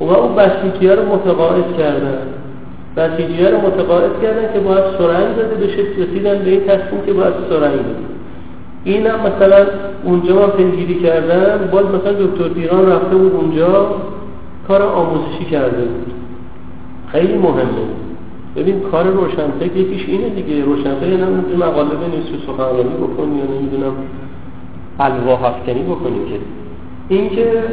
و 0.00 0.04
اون 0.04 0.34
بسیجیه 0.34 0.94
رو 0.94 1.14
متقاعد 1.14 1.76
کردن. 1.78 2.18
بسیجیه 2.96 3.50
رو 3.50 3.56
متقاعد 3.56 4.10
کردن 4.22 4.52
که 4.52 4.60
باید 4.60 4.84
سرنگ 4.98 5.36
داده 5.36 5.66
بشه. 5.66 5.82
رسیدن 5.82 6.38
به 6.38 6.50
این 6.50 6.60
تصمیم 6.60 7.00
که 7.06 7.12
باید 7.12 7.34
سرنگ 7.48 7.76
داده 7.76 8.06
این 8.84 9.06
هم 9.06 9.20
مثلا 9.20 9.66
اونجا 10.06 10.34
من 10.34 10.50
پیگیری 10.50 10.94
کردم 10.94 11.66
باز 11.72 11.84
مثلا 11.84 12.12
دکتر 12.12 12.48
پیران 12.48 12.92
رفته 12.92 13.16
بود 13.16 13.32
اونجا 13.32 13.86
کار 14.68 14.82
آموزشی 14.82 15.44
کرده 15.44 15.84
بود. 15.84 16.12
خیلی 17.12 17.38
مهمه. 17.38 17.86
ببین 18.56 18.80
کار 18.80 19.04
روشنفکر 19.04 19.76
یکیش 19.76 20.08
اینه 20.08 20.28
دیگه. 20.28 20.64
روشنفکر 20.64 21.08
یعنی 21.08 21.22
اون 21.22 21.44
مقاله 21.56 21.88
بنویس 21.88 22.30
و 22.34 22.52
سخنرانی 22.52 22.96
بکنی 23.02 23.36
یا 23.38 23.44
نمی‌دونم 23.44 23.92
الواح 25.00 25.44
افکنی 25.44 25.82
بکنی 25.82 26.18
که. 26.28 26.38
اینکه 27.08 27.64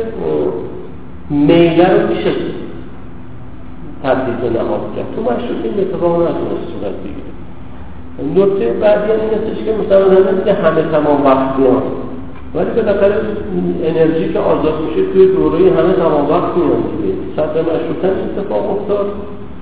میله 1.30 1.94
رو 1.94 2.08
میشه 2.08 2.32
تبدیل 4.04 4.58
نهاد 4.58 4.82
کرد. 4.96 5.06
تو 5.16 5.22
مشروط 5.22 5.64
این 5.64 5.74
اتفاق 5.80 6.16
نتونست 6.16 6.68
صورت 6.74 6.96
بگیره. 7.04 7.34
نکته 8.36 8.74
بعدی 8.74 9.12
این 9.12 9.30
استش 9.30 9.66
که 9.66 9.74
مثلا 9.86 10.64
همه 10.70 10.82
تمام 10.82 11.26
وقت 11.26 11.60
میان 11.60 11.82
ولی 12.56 12.70
بالاخره 12.76 13.16
انرژی 13.84 14.34
که 14.34 14.40
آزاد 14.40 14.74
میشه 14.88 15.12
توی 15.14 15.28
دوره 15.28 15.58
همه 15.58 15.94
تمام 15.94 16.30
وقت 16.30 16.58
میان 16.58 16.84
دیگه. 16.92 17.14
صدر 17.36 17.62
مشروطن 17.62 18.14
اتفاق 18.24 18.72
افتاد. 18.72 19.06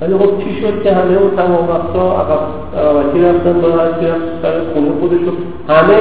ولی 0.02 0.14
خب 0.14 0.44
چی 0.44 0.62
شد 0.62 0.84
که 0.84 0.94
همه 0.94 1.18
اون 1.18 1.32
تمام 1.36 1.70
وقتا 1.70 2.22
عقبتی 2.22 3.22
رفتن 3.22 3.62
با 3.62 3.68
هرکی 3.68 4.06
سر 4.42 4.62
خونه 4.74 4.92
خودشون 5.00 5.34
همه 5.70 5.98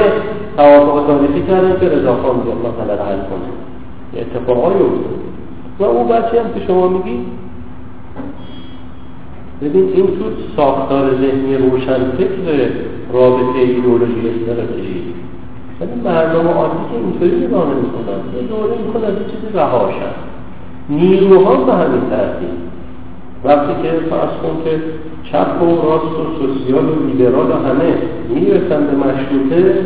توافق 0.57 1.07
تاریخی 1.07 1.41
کردن 1.47 1.79
که 1.79 1.89
رضاخان 1.89 2.39
بیاد 2.39 2.57
مثلا 2.57 3.05
حل 3.05 3.17
کنه. 3.17 4.21
اتفاقایی 4.21 4.77
افتاد. 4.77 5.21
و 5.79 5.83
اون 5.83 6.07
بچه 6.07 6.43
هم 6.43 6.53
که 6.53 6.67
شما 6.67 6.87
میگی 6.87 7.19
ببین 9.61 9.89
این 9.93 10.05
تو 10.05 10.23
ساختار 10.55 11.11
ذهنی 11.11 11.57
روشن 11.57 12.11
فکر 12.17 12.69
رابطه 13.13 13.59
ایدئولوژی 13.59 14.29
استراتژی 14.29 15.03
ولی 15.81 16.01
مردم 16.05 16.47
عادی 16.47 16.83
که 16.91 16.97
اینطوری 16.97 17.47
نگاه 17.47 17.65
نمی‌کنن. 17.65 18.19
یه 18.35 18.47
دوره 18.47 18.77
می‌کنن 18.87 19.03
از 19.03 19.13
چیزی 19.13 19.53
رهاشن 19.53 20.13
نیروها 20.89 21.55
به 21.55 21.73
همین 21.73 22.01
ترتیب. 22.09 22.49
وقتی 23.43 23.73
که 23.81 23.89
فرض 24.09 24.33
کن 24.43 24.63
که 24.63 24.81
چپ 25.23 25.61
و 25.61 25.65
راست 25.65 26.15
و 26.19 26.23
سوسیال 26.39 26.85
و 26.85 27.05
لیبرال 27.07 27.51
و 27.51 27.53
همه 27.53 27.93
می‌رسن 28.29 28.87
به 28.87 28.95
مشروطه 28.97 29.85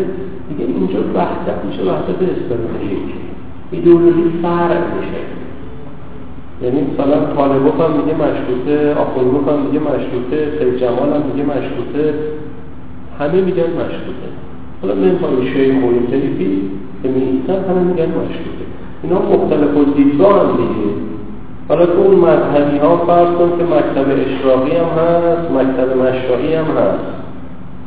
دیگه 0.50 0.66
اینجا 0.66 1.00
وحدت 1.16 1.66
میشه 1.68 1.82
وحدت 1.84 2.22
استراتژیک. 2.22 3.10
ایدئولوژی 3.72 4.40
فرق 4.42 4.84
میشه. 4.98 5.22
یعنی 6.62 6.82
مثلا 6.92 7.34
طالبوف 7.36 7.82
هم 7.82 7.92
میگه 7.92 8.14
مشروطه 8.14 8.96
آخوندوف 9.00 9.50
هم 9.50 9.60
میگه 9.66 9.80
مشروطه 9.80 10.60
سید 10.60 10.78
جمال 10.78 11.10
هم 11.14 11.22
میگه 11.32 11.44
مشروطه. 11.44 12.14
همه 13.20 13.42
میگن 13.42 13.64
مشروطه. 13.64 14.30
حالا 14.88 15.86
و 15.86 15.90
این 15.94 16.08
طریقی 16.12 16.62
که 17.04 17.10
میایستن 17.10 17.60
همه 17.70 17.82
میگن 17.82 18.10
مشروطه 18.20 18.66
اینا 19.04 19.20
مختلف 19.20 19.78
و 19.78 19.84
دیدگاه 19.84 20.34
هم 20.40 20.58
دیگه. 20.58 20.92
حالا 21.70 21.86
تو 21.86 22.00
اون 22.02 22.16
مذهبی 22.16 22.78
ها 22.78 22.98
فرض 22.98 23.30
کن 23.38 23.50
که 23.58 23.64
مکتب 23.64 24.08
اشراقی 24.26 24.72
هم 24.82 24.90
هست 25.00 25.52
مکتب 25.52 25.98
مشرعی 25.98 26.54
هم 26.54 26.66
هست. 26.66 27.06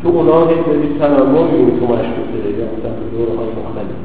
تو 0.02 0.08
اونا 0.08 0.46
هی 0.46 0.54
برید 0.54 0.98
تنوع 0.98 1.44
می‌بینی 1.44 1.80
تو 1.80 1.84
مشروطه 1.86 2.38
یا 2.58 2.66
مثلا 2.74 2.92
دوره 3.12 3.32
های 3.38 3.50
مختلف. 3.60 3.98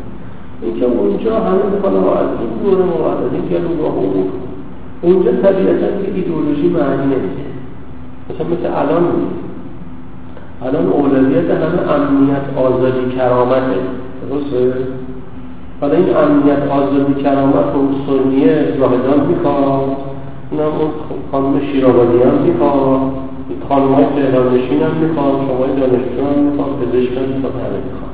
اینکه 0.62 0.86
اونجا 0.86 1.40
همه 1.40 1.64
می‌خوان 1.76 1.96
از 1.96 2.30
این 2.40 2.52
دوره 2.64 2.84
ما 2.86 3.12
از 3.12 3.18
این 3.34 3.44
گلو 3.50 3.90
بود. 3.90 4.32
اونجا 5.02 5.32
طبیعتا 5.32 5.88
که 5.88 6.08
ایدئولوژی 6.16 6.70
معنی 6.70 7.06
نمیده. 7.06 7.46
مثلا 8.30 8.48
مثل 8.48 8.66
الان 8.82 9.04
نیست 9.04 9.43
الان 10.66 10.86
اولویت 10.88 11.50
همه 11.52 11.92
امنیت 11.92 12.46
آزادی 12.58 13.16
کرامته. 13.16 13.80
درسته؟ 14.30 14.74
حالا 15.82 15.94
این 15.94 16.18
امنیت 16.18 16.72
آزادی 16.72 17.24
کرامت 17.24 17.70
رو 17.74 17.82
سنیه 18.08 18.74
زاهدان 18.80 19.28
می‌خواد 19.28 19.98
اونم 20.52 20.72
اون 20.80 20.90
خانم 21.32 21.60
شیرابادی 21.72 22.18
هم 22.24 22.36
می‌خواد 22.48 23.02
خانم 23.70 23.94
های 23.94 24.06
تهرانشین 24.06 24.82
هم 24.82 24.92
می‌خواد 25.02 25.34
شما 25.34 25.66
دانشجو 25.80 26.26
هم 26.36 26.44
می‌خواد 26.44 26.70
پزشک 26.80 27.18
هم 27.18 27.36
می‌خواد 27.36 27.54
همه 27.54 27.80
می‌خواد. 27.88 28.14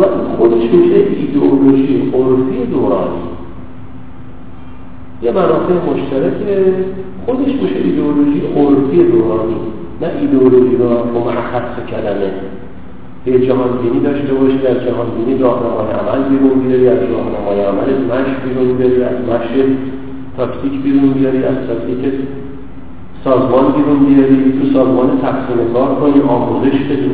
و 0.00 0.36
خودش 0.36 0.62
میشه 0.72 0.94
ایدئولوژی 0.94 2.12
عرفی 2.14 2.66
دورانی. 2.70 3.24
یه 5.22 5.32
منافع 5.32 5.74
مشترک 5.90 6.34
خودش 7.26 7.52
میشه 7.62 7.76
ایدئولوژی 7.84 8.42
عرفی 8.56 9.04
دورانی. 9.12 9.56
نه 10.00 10.08
ایدئولوژی 10.20 10.76
با 11.14 11.30
اخص 11.30 11.90
کلمه 11.90 12.30
یه 13.26 13.46
جهان 13.46 13.78
بینی 13.82 14.00
داشته 14.00 14.34
باشی 14.34 14.58
در 14.58 14.74
جهان 14.74 15.06
بینی 15.16 15.38
راهنمای 15.38 15.92
عمل 16.00 16.28
بیرون 16.28 16.58
بیاری 16.58 16.88
از 16.88 16.98
راهنمای 16.98 17.60
عمل 17.60 17.88
مش 18.04 18.30
بیرون 18.44 18.76
بیاری 18.76 19.02
از 19.02 19.16
مش 19.28 19.64
تاکتیک 20.36 20.82
بیرون 20.82 21.12
بیاری 21.12 21.44
از 21.44 21.56
تاکتیک 21.68 22.12
سازمان 23.24 23.72
بیرون 23.72 23.98
بیاری. 24.06 24.52
تو 24.52 24.78
سازمان 24.78 25.18
تقسیم 25.22 25.72
کار 25.72 25.94
کنی 25.94 26.22
آموزش 26.28 26.78
بدی 26.90 27.10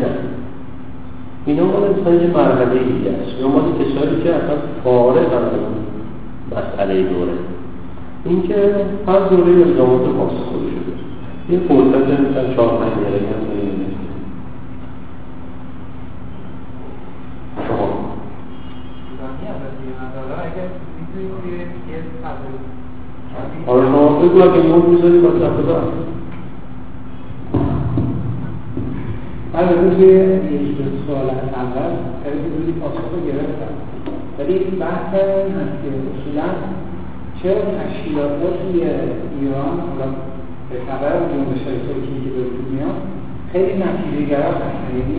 اینا 1.47 1.64
مال 1.64 1.83
مثلا 2.01 2.14
یه 2.14 2.31
مرحله 2.35 2.79
دیگه 2.79 3.11
است. 3.11 3.40
یا 3.40 3.49
مال 3.49 3.62
کسایی 3.62 4.23
که 4.23 4.35
اصلا 4.35 4.57
فارغ 4.85 5.16
از 5.16 5.47
مسئله 6.53 7.03
دوره. 7.03 7.33
اینکه 8.25 8.55
هر 9.07 9.19
دوره 9.19 9.53
الزامات 9.66 10.01
خاص 10.01 10.33
خودش 10.33 10.89
یه 11.51 11.59
فرصت 11.59 12.21
مثلا 12.21 12.55
چهار 12.55 12.69
پنج 12.69 12.93
دقیقه 12.93 13.27
هم 13.27 13.43
شما. 17.69 17.89
آره 23.67 23.87
شما 23.87 24.09
بگو 24.09 24.43
اگه 24.43 24.63
نوت 24.63 24.85
می‌ذاری 24.85 25.19
با 25.19 25.29
دفعه 25.29 25.63
بعد 25.63 25.85
من 29.55 29.69
روی 29.69 30.07
یک 30.07 30.77
سوال 31.07 31.31
اول 31.55 31.93
خیلی 32.25 32.39
روی 32.39 32.73
پاسخ 32.73 33.05
رو 33.13 33.27
گرفتم. 33.27 33.75
ولی 34.39 34.59
بحث 34.59 35.15
این 35.15 35.55
هست 35.55 35.77
که 35.83 35.89
اصولا 36.11 36.49
چرا 37.43 37.61
تشکیلات 37.79 38.31
توی 38.41 38.83
ایران 39.41 39.81
به 40.71 40.77
خبر 40.89 41.13
جنبش 41.31 41.63
های 41.67 41.79
ترکی 41.87 42.17
که 42.25 42.31
به 42.35 42.43
وجود 42.47 42.69
میاد 42.75 42.99
خیلی 43.53 43.75
نتیجه 43.85 44.21
گرا 44.31 44.51
هستن 44.53 44.73
یعنی 44.99 45.19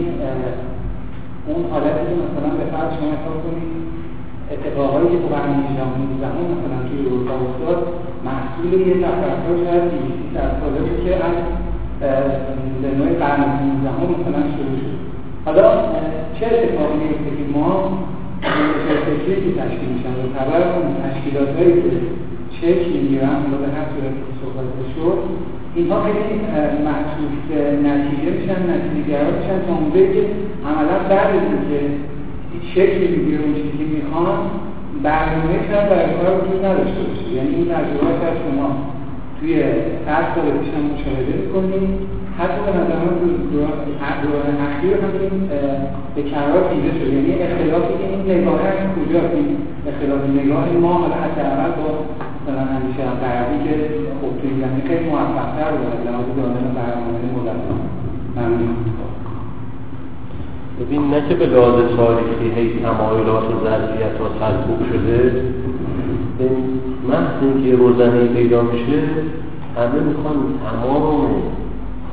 اون 1.47 1.61
حالتی 1.71 2.03
که 2.09 2.15
مثلا 2.23 2.49
به 2.59 2.65
فرض 2.71 2.89
شما 2.97 3.09
حساب 3.15 3.37
کنید 3.45 3.71
اتفاقایی 4.53 5.07
که 5.13 5.19
تو 5.23 5.27
قرن 5.35 5.51
18 5.53 5.83
زمان 6.23 6.45
مثلا 6.53 6.77
توی 6.87 6.99
اروپا 7.05 7.33
افتاد 7.45 7.79
محصول 8.27 8.71
یه 8.87 8.93
تفکر 9.03 9.55
شاید 9.63 9.83
200 9.91 10.35
سال 10.59 10.73
بود 10.85 10.97
که 11.05 11.11
از 11.27 11.37
به 12.81 12.89
نوع 12.97 13.09
قرن 13.23 13.41
19 13.41 13.89
مثلا 14.13 14.41
شروع 14.55 14.75
شد. 14.81 14.97
حالا 15.45 15.67
چه 16.35 16.45
اتفاقی 16.45 16.97
میفته 17.01 17.31
که 17.37 17.45
ما 17.55 17.97
فکری 19.05 19.35
که 19.43 19.51
تشکیل 19.61 19.89
میشن 19.93 20.13
و 20.19 20.23
خبر 20.35 20.59
اون 20.75 20.87
تشکیلات 21.03 21.49
هایی 21.57 21.73
که 21.81 21.89
چک 22.61 22.81
می‌گیرن 22.93 23.41
و 23.51 23.55
به 23.63 23.69
هر 23.75 23.85
صورت 23.91 24.13
که 24.19 24.33
صحبت 24.41 24.67
شد 24.95 25.19
اینها 25.75 25.97
خیلی 26.05 26.33
محسوس 26.87 27.45
نتیجه 27.87 28.29
میشن 28.37 28.59
نتیجه 28.73 29.01
گرا 29.09 29.29
میشن 29.37 29.57
تا 29.67 29.73
اونجایی 29.79 30.09
که 30.15 30.23
عملا 30.69 30.97
بعد 31.09 31.29
از 31.37 31.43
اینکه 31.51 31.79
شکل 32.73 32.99
می‌گیره 33.13 33.39
اون 33.43 33.53
چیزی 33.55 33.73
که 33.79 33.85
می‌خوان 33.95 34.37
برنامه 35.03 35.55
شاید 35.67 35.89
برای 35.89 36.11
کار 36.17 36.27
وجود 36.37 36.65
نداشته 36.65 37.01
باشه. 37.07 37.29
یعنی 37.37 37.51
این 37.55 37.67
تجربه 37.73 38.25
از 38.29 38.37
شما 38.43 38.67
توی 39.37 39.53
صد 40.05 40.25
سال 40.33 40.47
پیش 40.59 40.69
هم 40.75 40.83
مشاهده 40.93 41.33
می‌کنیم. 41.41 41.89
حتی 42.39 42.59
به 42.65 42.71
نظر 42.79 42.97
من 43.05 43.15
دوران 44.23 44.57
اخیر 44.67 44.93
هم 45.03 45.13
این 45.21 45.35
به 46.15 46.21
کرار 46.31 46.63
دیده 46.73 46.91
شد. 46.99 47.07
یعنی 47.13 47.31
اختلافی 47.45 47.93
که 47.99 48.05
این 48.11 48.21
نگاه 48.31 48.61
از 48.71 48.79
کجاست؟ 48.95 49.33
این 49.35 49.49
اختلاف 49.89 50.21
نگاه 50.39 50.65
ما 50.83 50.93
حالا 50.93 51.15
حداقل 51.25 51.71
با 51.79 51.89
مثلا 52.43 52.61
همیشه 52.61 53.03
غربی 53.21 53.63
که 53.63 53.75
خب 54.21 54.41
توی 54.41 54.51
زمین 54.61 54.81
خیلی 54.87 55.09
موفقتر 55.09 55.71
بود 55.71 55.87
از 55.93 56.07
لحاظ 56.07 56.25
دادن 56.37 56.75
برنامه 56.75 57.19
مدت 57.35 57.61
ممنون 58.35 58.75
ببین 60.81 61.09
نه 61.09 61.29
که 61.29 61.35
به 61.35 61.45
لحاظ 61.45 61.95
تاریخی 61.97 62.49
هی 62.55 62.79
تمایلات 62.79 63.43
و 63.43 63.63
ظرفیت 63.63 64.17
ها 64.19 64.27
تطبیق 64.39 64.89
شده. 64.91 65.43
محض 67.09 67.41
اینکه 67.41 67.75
روزنه 67.75 68.25
پیدا 68.25 68.61
میشه 68.61 68.99
همه 69.77 69.99
می‌خوان 69.99 70.35
تمام 70.65 71.27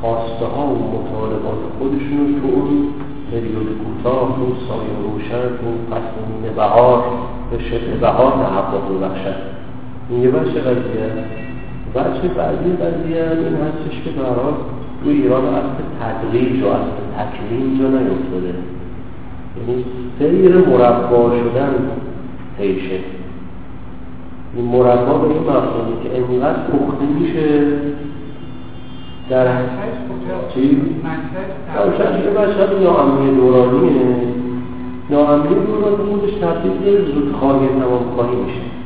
خواسته 0.01 0.47
ها 0.47 0.67
و 0.67 0.79
مطالبات 0.79 1.61
خودشون 1.79 2.41
تو 2.41 2.47
اون 2.55 2.89
پریود 3.33 3.79
کوتاه 3.85 4.37
تو 4.37 4.55
سایه 4.69 5.13
روشن 5.13 5.49
تو 5.49 5.95
فصل 5.95 6.17
نیمه 6.33 6.55
بهار 6.57 7.05
به 7.51 7.59
شبه 7.59 7.97
بهار 8.01 8.33
تحقق 8.33 8.97
ببخشن. 8.97 9.58
یه 10.11 10.31
بچه 10.31 10.61
قضیه 10.61 11.09
بچه 11.95 12.29
بعدی 12.37 12.71
قضیه 12.73 13.31
این 13.31 13.57
هستش 13.57 14.03
که 14.05 14.11
برای 14.11 14.55
تو 15.05 15.11
ایران 15.11 15.45
اصل 15.45 15.83
تدریج 16.01 16.63
و 16.63 16.67
اصل 16.67 16.91
تکلیم 17.17 17.79
جا 17.79 17.89
نیفتاده. 17.89 18.55
یعنی 19.59 19.85
سیر 20.19 20.57
مربا 20.57 21.31
شدن 21.31 21.75
پیشه 22.59 22.99
این 24.57 24.65
مربا 24.65 25.19
به 25.19 25.29
این 25.29 25.43
مفهومی 25.43 26.03
که 26.03 26.17
انقدر 26.17 26.63
پخته 26.63 27.05
میشه. 27.19 27.67
در 29.31 29.47
چی؟ 30.55 30.81
منشأش 31.75 32.23
که 32.23 32.31
بشر 32.31 32.79
ناامنی 32.83 33.37
دورانیه. 33.37 34.01
ناامنی 35.11 35.55
دورانی 35.55 35.97
خودش 35.97 36.35
تبدیل 36.35 36.73
به 36.73 37.13
زودخواهی 37.13 37.69
تمامخواهی 37.69 38.37
میشه. 38.37 38.78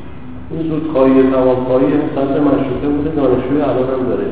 این 0.58 0.70
زودخواهی 0.70 1.22
تمامخواهی 1.22 1.86
صدر 2.14 2.40
مشروطه 2.40 2.88
بوده 2.88 3.10
دانشجوی 3.16 3.60
الان 3.60 4.00
هم 4.00 4.08
داره. 4.08 4.26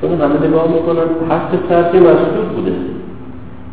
چون 0.00 0.10
همه 0.20 0.48
نگاه 0.48 0.68
می‌کنن 0.68 1.08
حق 1.30 1.50
سطح 1.68 1.98
مسدود 1.98 2.48
بوده. 2.56 2.72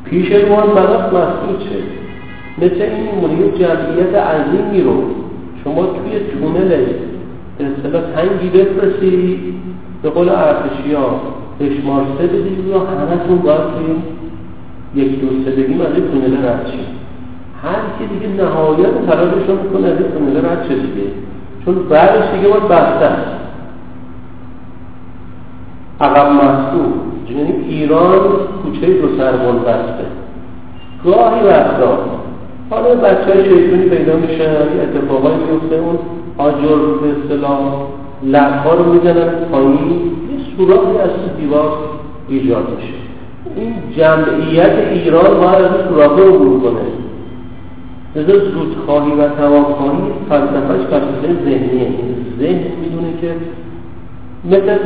پیش 0.05 0.31
روان 0.31 0.67
بلد 0.75 1.03
مسدود 1.05 1.59
شد 1.59 2.01
مثل 2.57 2.81
این 2.81 3.03
میمونه 3.03 3.57
جمعیت 3.59 4.15
عظیمی 4.15 4.81
رو 4.81 5.03
شما 5.63 5.85
توی 5.85 6.19
تونل 6.19 6.69
به 7.57 7.65
اصطلاح 7.65 8.01
تنگی 8.15 8.49
بفرستی 8.49 9.39
به 10.03 10.09
قول 10.09 10.29
ارتشی 10.29 10.93
ها 10.93 11.21
بشمار 11.59 12.05
سه 12.17 12.27
بدید 12.27 12.67
یا 12.67 12.79
همتون 12.79 13.37
باید 13.37 13.59
یک 14.95 15.21
دو 15.21 15.27
سه 15.45 15.51
بگیم 15.51 15.81
از 15.81 15.87
این 15.95 16.07
تونل 16.11 16.45
رد 16.45 16.65
هر 17.63 17.79
کی 17.97 18.05
دیگه 18.05 18.43
نهایت 18.43 19.05
تلاشش 19.07 19.47
رو 19.47 19.63
می‌کنه 19.63 19.87
از 19.87 19.97
این 19.99 20.11
تونل 20.11 20.45
رد 20.45 20.65
شد 20.69 20.81
چون 21.65 21.75
بعدش 21.89 22.23
دیگه 22.35 22.47
باید 22.47 22.71
است 22.71 23.41
عقب 26.01 26.31
مسئول 26.31 26.91
یعنی 27.29 27.51
ایران 27.51 28.19
کوچه 28.63 29.01
دو 29.01 29.17
سربان 29.17 29.59
بسته 29.59 30.05
گاهی 31.05 31.47
وقتا. 31.47 31.97
حالا 32.69 32.95
بچه 32.95 33.33
های 33.33 33.43
شیطونی 33.43 33.89
پیدا 33.89 34.15
میشن 34.15 34.51
یه 34.51 34.81
اتفاقایی 34.83 35.35
میفته 35.35 35.75
اون 35.75 35.99
آجر 36.37 36.77
به 37.01 37.07
اصطلاح 37.09 37.59
لبها 38.23 38.73
رو 38.73 38.93
می‌زنن 38.93 39.29
پایین 39.51 39.91
یه 39.91 40.57
سوراخی 40.57 40.97
از 40.97 41.37
دیوار 41.37 41.77
ایجاد 42.29 42.67
میشه. 42.77 42.93
این 43.55 43.73
جمعیت 43.97 44.77
ایران 44.91 45.39
باید 45.39 45.65
از 45.65 45.87
سوراخ 45.89 46.11
رو 46.17 46.61
کنه. 46.61 47.00
لذا 48.15 48.39
زودخواهی 48.39 49.11
و 49.11 49.27
تمامخواهی 49.27 50.01
فلسفهش 50.29 50.81
فلسفه 50.89 51.43
ذهنیه. 51.45 51.87
ذهن 52.39 52.63
می‌دونه 52.81 53.13
که 53.21 53.31
مثل 54.45 54.77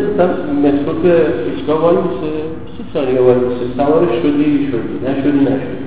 مترو 0.63 1.01
که 1.03 1.25
ایستگاه 1.45 1.81
وای 1.81 1.95
میشه 1.95 2.31
سی 2.77 2.83
ثانیه 2.93 3.21
وای 3.21 3.35
میشه؟ 3.35 3.65
سوار 3.77 4.07
شدی 4.21 4.67
شدی 4.67 4.95
نشدی 5.07 5.39
نشدی. 5.39 5.77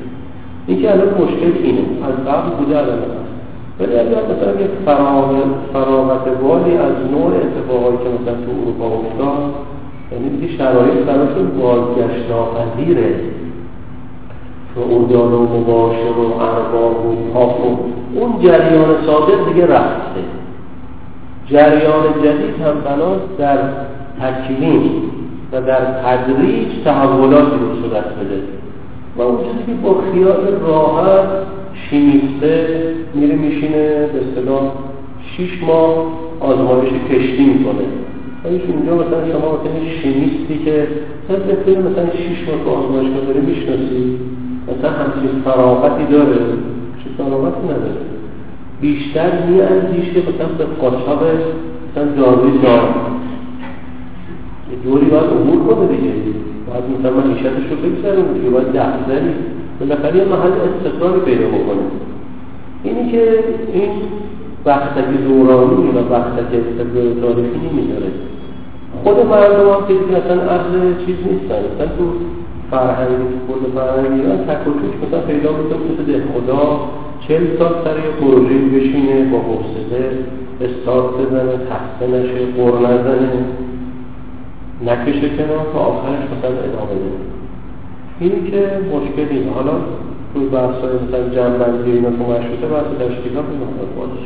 این 0.67 0.83
که 0.83 0.91
الان 0.91 1.09
مشکل 1.09 1.53
اینه. 1.63 1.81
از 2.09 2.27
قبل 2.29 2.51
بوده 2.57 2.79
الان. 2.79 2.99
ولی 3.81 3.93
اگر 3.93 4.23
مثلا 4.31 4.61
یه 4.61 4.69
فراغت 5.73 6.43
والی 6.43 6.77
از 6.77 6.93
نوع 7.13 7.33
اتفاقایی 7.35 7.99
که 7.99 8.09
مثلا 8.09 8.35
تو 8.35 8.51
اروپا 8.63 8.87
افتاد 8.87 9.55
یعنی 10.13 10.59
شرایط 10.59 10.99
براشون 11.07 11.47
بازگشت 11.61 12.31
ناپذیره 12.31 13.15
شعودان 14.75 15.33
و 15.33 15.43
مباشر 15.43 16.19
و 16.19 16.41
ارباب 16.41 17.07
و 17.07 17.33
پاپ 17.35 17.67
و 17.67 17.79
اون 18.15 18.43
جریان 18.43 19.07
صادق 19.07 19.49
دیگه 19.53 19.67
رفته. 19.67 20.21
جریان 21.47 22.05
جدید 22.25 22.61
هم 22.67 22.81
بناست 22.85 23.39
در 23.39 23.59
تکوین 24.21 24.91
و 25.53 25.61
در 25.61 25.81
تدریج 25.81 26.69
تحولاتی 26.85 27.51
رو 27.51 27.83
صورت 27.83 28.05
بده. 28.05 28.43
و 29.17 29.23
اون 29.23 29.39
چیزی 29.39 29.65
که 29.67 29.73
با 29.83 30.01
خیال 30.13 30.61
راحت 30.67 31.29
شیمیسته 31.91 32.95
میره 33.15 33.35
میشینه 33.35 33.89
به 33.89 34.21
اصطلاح 34.29 34.73
شیش 35.37 35.63
ماه 35.67 36.07
آزمایش 36.41 36.93
کشتی 37.11 37.45
می‌کنه. 37.45 37.85
ولی 38.45 38.61
اینجا 38.69 38.95
مثلا 38.95 39.33
شما 39.33 39.53
مثلا 39.53 39.91
شیمیستی 40.03 40.65
که 40.65 40.89
مثلا 41.29 41.91
مثلا 41.91 42.07
شیش 42.17 42.49
ماه 42.49 42.65
که 42.65 42.71
آزمایشگاه 42.71 43.25
داره 43.25 43.41
می‌شناسی 43.41 44.19
مثلا 44.71 44.91
همچین 44.91 45.43
فراغتی 45.45 46.05
داره 46.13 46.39
چه 47.01 47.09
فراغتی 47.19 47.65
نداره. 47.65 48.03
بیشتر 48.81 49.31
میاندیشه 49.47 50.13
که 50.13 50.21
مثلا 50.21 50.49
به 50.59 50.65
قاچاق 50.65 51.23
مثلا 51.91 52.05
داروی 52.05 52.59
دار 52.59 52.83
یه 54.71 54.77
دوری 54.85 55.07
باید 55.07 55.25
امور 55.25 55.75
کنه 55.75 55.87
دیگه. 55.89 56.13
باید 56.67 56.85
مثلا 56.99 57.13
معیشتش 57.21 57.71
رو 57.71 57.77
بگذاریم 57.77 58.33
دیگه 58.35 58.51
باید 58.51 58.69
دفتری 58.69 59.35
بالاخره 59.81 60.17
یه 60.17 60.25
محل 60.25 60.53
استقراری 60.69 61.21
پیدا 61.21 61.47
بکنه. 61.49 61.85
اینی 62.83 63.13
که 63.13 63.45
این 63.73 63.91
وقتک 64.67 65.09
دورانی 65.29 65.91
و 65.91 66.13
وقتک 66.13 66.51
استقرار 66.61 67.15
تاریخی 67.23 67.61
نمیداره 67.73 68.11
خود 69.05 69.17
مردم 69.27 69.69
هم 69.71 69.87
که 69.89 69.95
مثلا 69.95 70.51
اهل 70.51 70.73
چیز 71.07 71.17
نیستن. 71.31 71.61
مثلا 71.75 71.87
تو 71.99 72.05
فرهنگ 72.71 73.19
خود 73.47 73.73
فرهنگ 73.75 74.21
ایران 74.21 74.39
تک 74.39 74.67
و 74.69 74.71
توش 74.71 75.09
مثلا 75.09 75.21
پیدا 75.21 75.51
می‌کنم 75.53 75.81
مثل 75.93 76.13
ده 76.13 76.23
خدا 76.35 76.81
چل 77.29 77.59
سال 77.59 77.75
سر 77.85 77.97
یه 77.97 78.11
پروژه 78.21 78.59
بشینه 78.75 79.25
با 79.33 79.39
حوصله 79.39 80.03
استارت 80.61 81.11
بزنه 81.13 81.53
خسته 81.69 82.07
نشه 82.07 82.39
قر 82.57 82.79
نزنه 82.79 83.31
نکشه 84.87 85.29
کنار 85.37 85.67
تا 85.73 85.79
آخرش 85.79 86.25
مثلا 86.39 86.51
ادامه 86.51 86.95
بده. 86.95 87.21
این 88.21 88.51
که 88.51 88.61
مشکلی 88.95 89.49
حالا 89.55 89.73
تو 90.35 90.41
بحثای 90.41 90.95
مثلا 91.09 91.29
جنبندی 91.35 91.91
اینا 91.91 92.11
تو 92.11 92.23
مشروطه 92.33 92.67
بحث 92.73 92.89
تشکیلات 93.01 93.45
این 93.51 93.61
مقدار 93.65 93.89
بازش 93.97 94.25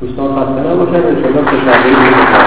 دوستان 0.00 0.28
خسته 0.36 0.70
نباشن. 0.70 1.06
انشاءالله 1.06 1.50
شنبه 1.50 2.37